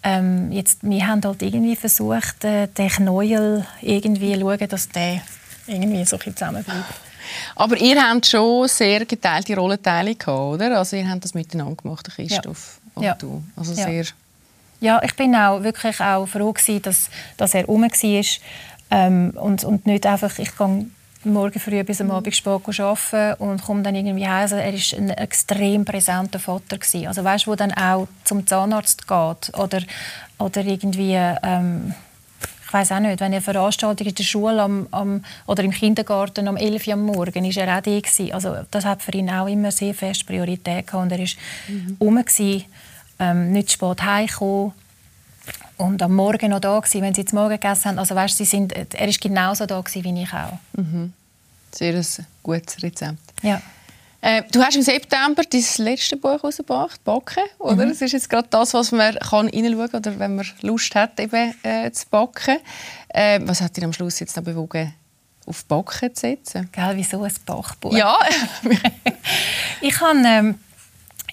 Ähm, 0.07 0.51
jetzt, 0.51 0.79
wir 0.83 1.07
haben 1.07 1.21
halt 1.23 1.41
irgendwie 1.41 1.75
versucht, 1.75 2.45
äh, 2.45 2.67
den 2.67 2.89
Knäuel 2.89 3.65
irgendwie 3.81 4.35
zu 4.35 4.39
schauen, 4.41 4.69
dass 4.69 4.89
der 4.89 5.21
irgendwie 5.65 6.05
so 6.05 6.17
ein 6.17 6.35
zusammenbleibt. 6.35 6.93
Aber 7.55 7.75
ihr 7.77 7.99
habt 8.01 8.27
schon 8.27 8.67
sehr 8.67 9.03
geteilte 9.05 9.55
Rollenteile 9.55 10.13
gehabt, 10.13 10.39
oder? 10.39 10.77
Also 10.77 10.95
ihr 10.95 11.09
habt 11.09 11.23
das 11.23 11.33
miteinander 11.33 11.75
gemacht, 11.75 12.07
Christoph. 12.15 12.79
Ja 12.79 12.85
und 12.95 13.03
ja. 13.03 13.13
du. 13.15 13.43
Also 13.55 13.73
ja. 13.73 13.85
sehr 13.85 14.05
ja, 14.81 15.01
ich 15.03 15.15
bin 15.15 15.33
auch 15.35 15.63
wirklich 15.63 15.99
auch 16.01 16.27
froh 16.27 16.51
gewesen, 16.51 16.81
dass, 16.81 17.09
dass 17.37 17.53
er 17.53 17.65
rum 17.65 17.83
war 17.83 18.23
ähm, 18.91 19.31
und, 19.35 19.63
und 19.63 19.85
nicht 19.85 20.05
einfach, 20.05 20.37
ich 20.37 20.55
gehe 20.55 20.85
morgen 21.25 21.59
früh 21.59 21.83
bis 21.83 22.01
am 22.01 22.07
mhm. 22.07 22.13
Abend 22.13 22.35
spät 22.35 22.79
arbeiten 22.79 23.41
und 23.41 23.61
komme 23.63 23.83
dann 23.83 23.95
irgendwie 23.95 24.27
heim. 24.27 24.41
Also 24.41 24.55
er 24.55 24.73
war 24.73 24.99
ein 24.99 25.09
extrem 25.09 25.85
präsenter 25.85 26.39
Vater. 26.39 26.77
Gewesen. 26.77 27.07
Also 27.07 27.23
weißt, 27.23 27.47
wo 27.47 27.55
dann 27.55 27.71
auch 27.73 28.07
zum 28.23 28.45
Zahnarzt 28.45 29.07
geht 29.07 29.57
oder, 29.57 29.81
oder 30.37 30.63
irgendwie... 30.63 31.13
Ähm, 31.43 31.93
ich 32.67 32.73
weiß 32.73 32.91
auch 32.93 32.99
nicht, 32.99 33.21
wenn 33.21 33.27
eine 33.27 33.41
Veranstaltung 33.41 34.07
in 34.07 34.15
der 34.15 34.23
Schule 34.23 34.61
am, 34.61 34.87
am, 34.91 35.23
oder 35.45 35.63
im 35.63 35.71
Kindergarten 35.71 36.47
um 36.47 36.57
11 36.57 36.87
Uhr 36.87 36.93
am 36.93 37.05
Morgen 37.05 37.45
ist 37.45 37.57
er 37.57 37.77
auch 37.77 37.81
da 37.81 37.99
gewesen. 37.99 38.33
Also 38.33 38.55
das 38.71 38.83
hat 38.83 39.01
für 39.01 39.13
ihn 39.13 39.29
auch 39.29 39.47
immer 39.47 39.71
sehr 39.71 39.93
fest 39.93 40.25
Priorität 40.25 40.87
gehabt 40.87 41.03
und 41.03 41.11
er 41.11 41.19
war 41.19 41.27
mhm. 41.67 41.97
rum 42.01 42.23
ähm, 43.19 43.51
nicht 43.53 43.71
spät 43.71 44.03
heimgekommen 44.03 44.73
und 45.77 46.01
am 46.01 46.15
Morgen 46.15 46.49
noch 46.49 46.59
da 46.59 46.79
gewesen, 46.79 47.01
wenn 47.01 47.13
sie 47.13 47.25
zum 47.25 47.39
Morgen 47.39 47.59
gegessen 47.59 47.85
haben. 47.85 47.99
Also 47.99 48.15
weißt, 48.15 48.37
sie 48.37 48.45
sind, 48.45 48.73
er 48.73 49.07
ist 49.07 49.21
genauso 49.21 49.65
da 49.65 49.79
gewesen, 49.81 50.03
wie 50.03 50.23
ich 50.23 50.33
auch. 50.33 50.57
Mhm. 50.73 51.13
Sehr 51.71 51.93
ein 51.95 52.05
gutes 52.43 52.81
Rezept. 52.81 53.19
Ja. 53.41 53.61
Äh, 54.21 54.43
du 54.51 54.59
hast 54.59 54.75
im 54.75 54.81
September 54.81 55.43
dein 55.47 55.63
letzte 55.77 56.17
Buch 56.17 56.41
herausgebracht, 56.41 57.03
«Backen», 57.03 57.43
oder? 57.59 57.85
Mhm. 57.85 57.89
Das 57.89 58.01
ist 58.01 58.13
jetzt 58.13 58.29
gerade 58.29 58.47
das, 58.49 58.73
was 58.73 58.91
man 58.91 59.13
kann 59.15 59.49
reinschauen 59.49 59.91
kann 59.91 59.99
oder 59.99 60.19
wenn 60.19 60.35
man 60.37 60.47
Lust 60.61 60.95
hat, 60.95 61.19
eben, 61.19 61.53
äh, 61.61 61.91
zu 61.91 62.07
backen. 62.09 62.57
Äh, 63.09 63.39
was 63.43 63.61
hat 63.61 63.77
dich 63.77 63.83
am 63.83 63.93
Schluss 63.93 64.19
jetzt 64.19 64.35
noch 64.35 64.43
bewogen, 64.43 64.93
auf 65.45 65.65
Backen 65.65 66.15
zu 66.15 66.21
setzen? 66.21 66.69
Gell, 66.71 66.93
wieso 66.95 67.21
ein 67.21 67.33
Backbuch? 67.45 67.95
Ja. 67.95 68.17
ich 69.81 70.01
habe 70.01 70.19
ähm, 70.25 70.55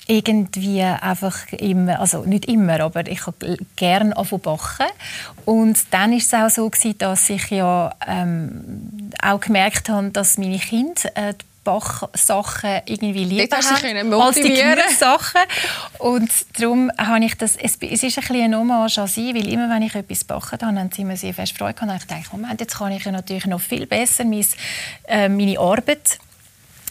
irgendwie 0.06 0.82
einfach 0.82 1.52
immer, 1.52 2.00
also 2.00 2.24
nicht 2.24 2.46
immer, 2.46 2.80
aber 2.80 3.06
ich 3.06 3.26
habe 3.26 3.56
gerne 3.76 4.14
backen 4.14 4.86
und 5.44 5.78
dann 5.90 6.12
ist 6.12 6.26
es 6.26 6.34
auch 6.34 6.50
so 6.50 6.68
gewesen, 6.68 6.98
dass 6.98 7.30
ich 7.30 7.50
ja 7.50 7.94
ähm, 8.06 9.10
auch 9.22 9.40
gemerkt 9.40 9.88
habe, 9.88 10.10
dass 10.10 10.38
meine 10.38 10.58
Kinder 10.58 11.02
äh, 11.14 11.34
Bachsachen 11.64 12.80
irgendwie 12.86 13.24
lieber 13.24 13.56
haben 13.56 14.12
als 14.14 14.36
die 14.36 14.52
Gemüsesachen. 14.52 15.42
Und 15.98 16.30
darum 16.58 16.90
habe 16.98 17.24
ich 17.24 17.36
das, 17.36 17.56
es, 17.56 17.78
es 17.80 18.02
ist 18.02 18.18
ein 18.18 18.22
bisschen 18.22 18.42
eine 18.42 18.58
Hommage 18.58 18.98
an 18.98 19.06
sie, 19.06 19.34
weil 19.34 19.46
immer 19.48 19.72
wenn 19.72 19.82
ich 19.82 19.94
etwas 19.94 20.24
backen 20.24 20.60
habe, 20.60 20.78
haben 20.78 20.90
sie 20.92 21.02
immer 21.02 21.16
sehr 21.16 21.34
fest 21.34 21.56
Freude 21.56 21.74
gehabt. 21.74 21.92
Und 21.92 21.96
ich 21.98 22.06
dachte, 22.06 22.36
Moment, 22.36 22.60
jetzt 22.60 22.76
kann 22.76 22.92
ich 22.92 23.04
ja 23.04 23.12
natürlich 23.12 23.46
noch 23.46 23.60
viel 23.60 23.86
besser 23.86 24.24
meine, 24.24 24.44
äh, 25.06 25.28
meine 25.28 25.58
Arbeit 25.58 26.18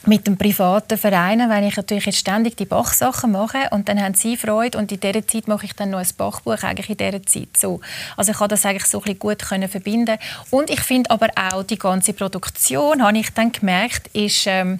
mit 0.07 0.25
dem 0.25 0.37
privaten 0.37 0.97
Verein, 0.97 1.47
weil 1.49 1.67
ich 1.67 1.77
natürlich 1.77 2.05
jetzt 2.05 2.19
ständig 2.19 2.57
die 2.57 2.65
Bachsachen 2.65 3.31
mache 3.31 3.69
und 3.71 3.87
dann 3.87 4.01
haben 4.01 4.15
sie 4.15 4.35
Freude 4.35 4.77
und 4.77 4.91
in 4.91 4.99
dieser 4.99 5.25
Zeit 5.27 5.47
mache 5.47 5.65
ich 5.65 5.73
dann 5.73 5.91
noch 5.91 5.99
ein 5.99 6.07
Bachbuch 6.17 6.63
eigentlich 6.63 6.89
in 6.89 6.97
dieser 6.97 7.23
Zeit 7.23 7.55
so. 7.55 7.81
Also 8.17 8.31
ich 8.31 8.37
kann 8.37 8.49
das 8.49 8.65
eigentlich 8.65 8.85
so 8.85 8.97
ein 8.99 9.03
bisschen 9.03 9.19
gut 9.19 9.39
können 9.39 9.69
verbinden 9.69 10.17
und 10.49 10.69
ich 10.69 10.81
finde 10.81 11.11
aber 11.11 11.27
auch 11.35 11.63
die 11.63 11.77
ganze 11.77 12.13
Produktion, 12.13 13.03
habe 13.03 13.17
ich 13.19 13.29
dann 13.31 13.51
gemerkt, 13.51 14.07
ist 14.13 14.45
ähm, 14.47 14.79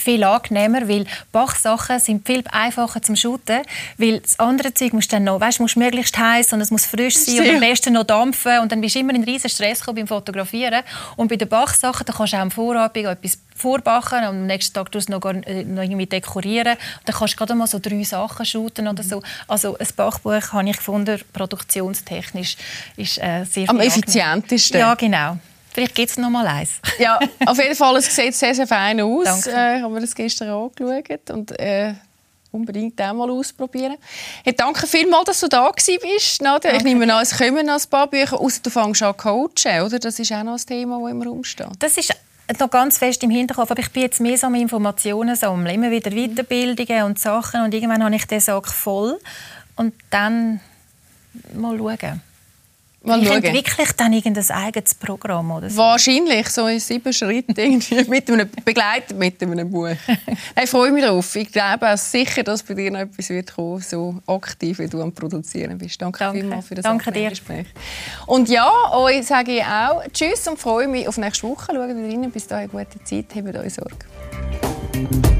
viel 0.00 0.24
angenehmer, 0.24 0.88
weil 0.88 1.06
Bachsachen 1.32 1.98
sind 2.00 2.26
viel 2.26 2.42
einfacher 2.50 3.02
zum 3.02 3.16
Shooten, 3.16 3.62
weil 3.98 4.20
das 4.20 4.38
andere 4.38 4.74
Zeug 4.74 4.92
musst 4.92 5.12
dann 5.12 5.24
noch, 5.24 5.40
weißt, 5.40 5.60
muss 5.60 5.76
möglichst 5.76 6.16
heiß 6.16 6.52
und 6.52 6.60
es 6.60 6.70
muss 6.70 6.86
frisch 6.86 7.16
sein 7.16 7.40
und 7.40 7.54
am 7.54 7.60
besten 7.60 7.92
noch 7.92 8.04
dampfen 8.04 8.58
und 8.60 8.72
dann 8.72 8.80
bist 8.80 8.94
du 8.94 9.00
immer 9.00 9.14
in 9.14 9.24
riesen 9.24 9.50
Stress 9.50 9.80
beim 9.80 10.06
Fotografieren 10.06 10.82
und 11.16 11.28
bei 11.28 11.36
den 11.36 11.48
Bachsachen 11.48 12.06
da 12.06 12.12
kannst 12.12 12.32
du 12.32 12.36
auch 12.36 12.42
am 12.42 12.50
Vorabend 12.50 13.06
etwas 13.06 13.38
vorbachen 13.54 14.18
und 14.18 14.24
am 14.24 14.46
nächsten 14.46 14.74
Tag 14.74 14.90
tust 14.90 15.08
du 15.08 15.12
noch, 15.12 15.24
äh, 15.24 15.64
noch 15.64 15.82
irgendwie 15.82 16.06
dekorieren 16.06 16.72
und 16.72 17.08
dann 17.08 17.16
kannst 17.16 17.34
du 17.34 17.38
gerade 17.38 17.54
mal 17.54 17.66
so 17.66 17.78
drei 17.78 18.02
Sachen 18.04 18.46
shooten 18.46 18.88
oder 18.88 19.02
so. 19.02 19.22
Also 19.46 19.76
ein 19.78 19.86
Bachbuch 19.96 20.52
habe 20.52 20.68
ich 20.68 20.76
gefunden, 20.76 21.20
produktionstechnisch 21.32 22.56
ist 22.96 23.18
äh, 23.18 23.44
sehr 23.44 23.68
Am 23.68 23.80
effizientesten. 23.80 24.80
Ja, 24.80 24.94
genau. 24.94 25.38
Vielleicht 25.72 25.94
gibt 25.94 26.10
es 26.10 26.18
noch 26.18 26.30
mal 26.30 26.46
eins. 26.46 26.80
ja, 26.98 27.18
auf 27.46 27.58
jeden 27.58 27.76
Fall, 27.76 27.96
es 27.96 28.14
sieht 28.14 28.34
sehr, 28.34 28.54
sehr 28.54 28.66
fein 28.66 29.00
aus. 29.00 29.24
Danke. 29.24 29.50
Äh, 29.50 29.78
ich 29.78 29.82
habe 29.82 30.00
das 30.00 30.14
gestern 30.14 30.48
angeschaut 30.48 31.30
und 31.30 31.58
äh, 31.58 31.94
unbedingt 32.52 33.00
auch 33.00 33.12
mal 33.14 33.30
ausprobieren. 33.30 33.96
Hey, 34.44 34.54
danke 34.54 34.86
vielmals, 34.86 35.24
dass 35.26 35.40
du 35.40 35.48
da 35.48 35.70
bist, 35.70 36.42
Nadja. 36.42 36.74
Ich 36.74 36.82
nehme 36.82 37.12
an, 37.12 37.22
es 37.22 37.36
kommen 37.36 37.66
noch 37.66 37.74
ein 37.74 37.90
paar 37.90 38.08
Bücher, 38.08 38.40
außer 38.40 38.60
du 38.62 38.70
fängst 38.70 39.02
an 39.02 39.16
coachen, 39.16 39.82
oder? 39.84 39.98
Das 39.98 40.18
ist 40.18 40.32
auch 40.32 40.42
noch 40.42 40.58
ein 40.58 40.66
Thema, 40.66 41.00
das 41.00 41.10
immer 41.10 41.26
rumsteht. 41.26 41.68
Das 41.78 41.96
ist 41.96 42.14
noch 42.58 42.70
ganz 42.70 42.98
fest 42.98 43.22
im 43.22 43.30
Hinterkopf, 43.30 43.70
aber 43.70 43.80
ich 43.80 43.90
bin 43.90 44.02
jetzt 44.02 44.20
mehr 44.20 44.36
so 44.36 44.48
Informationen 44.48 45.36
sammeln, 45.36 45.74
immer 45.74 45.90
wieder 45.90 46.10
Weiterbildungen 46.10 47.04
und 47.04 47.18
Sachen 47.18 47.62
und 47.62 47.72
irgendwann 47.72 48.02
habe 48.02 48.16
ich 48.16 48.26
den 48.26 48.40
Sack 48.40 48.66
voll 48.66 49.20
und 49.76 49.94
dann 50.10 50.60
mal 51.54 51.78
schauen. 51.78 52.22
Mal 53.02 53.22
ich 53.22 53.30
entwickle 53.30 53.86
dann 53.96 54.12
irgendein 54.12 54.50
eigenes 54.50 54.94
Programm 54.94 55.50
oder 55.52 55.70
so? 55.70 55.78
Wahrscheinlich, 55.78 56.48
so 56.50 56.66
in 56.66 56.78
sieben 56.80 57.12
Schritten 57.14 57.54
mit 58.08 58.30
einem, 58.30 58.48
begleitet 58.62 59.16
mit 59.16 59.42
einem 59.42 59.70
Buch. 59.70 59.88
ich 60.62 60.68
freue 60.68 60.92
mich 60.92 61.02
darauf. 61.02 61.34
Ich 61.34 61.50
glaube 61.50 61.90
auch 61.90 61.96
sicher, 61.96 62.42
dass 62.42 62.62
bei 62.62 62.74
dir 62.74 62.90
noch 62.90 63.00
etwas 63.00 63.30
wird 63.30 63.54
kommen, 63.54 63.80
so 63.80 64.16
aktiv 64.26 64.78
wie 64.80 64.86
du 64.86 65.00
am 65.00 65.12
Produzieren 65.12 65.78
bist. 65.78 66.00
Danke, 66.02 66.18
Danke. 66.18 66.40
vielmals 66.40 66.66
für 66.66 66.74
das 66.74 66.82
Danke 66.82 67.10
dir. 67.10 67.30
Gespräch. 67.30 67.66
Und 68.26 68.50
ja, 68.50 68.70
euch 68.92 69.24
sage 69.26 69.52
ich 69.52 69.64
auch 69.64 70.02
Tschüss 70.12 70.46
und 70.46 70.58
freue 70.58 70.86
mich 70.86 71.08
auf 71.08 71.16
nächste 71.16 71.48
Woche. 71.48 71.72
Schaut 71.72 71.78
rein, 71.78 72.30
bis 72.30 72.46
dahin 72.46 72.68
gute 72.68 73.02
Zeit, 73.02 73.26
habt 73.34 73.56
euch 73.56 73.74
Sorge. 73.74 75.39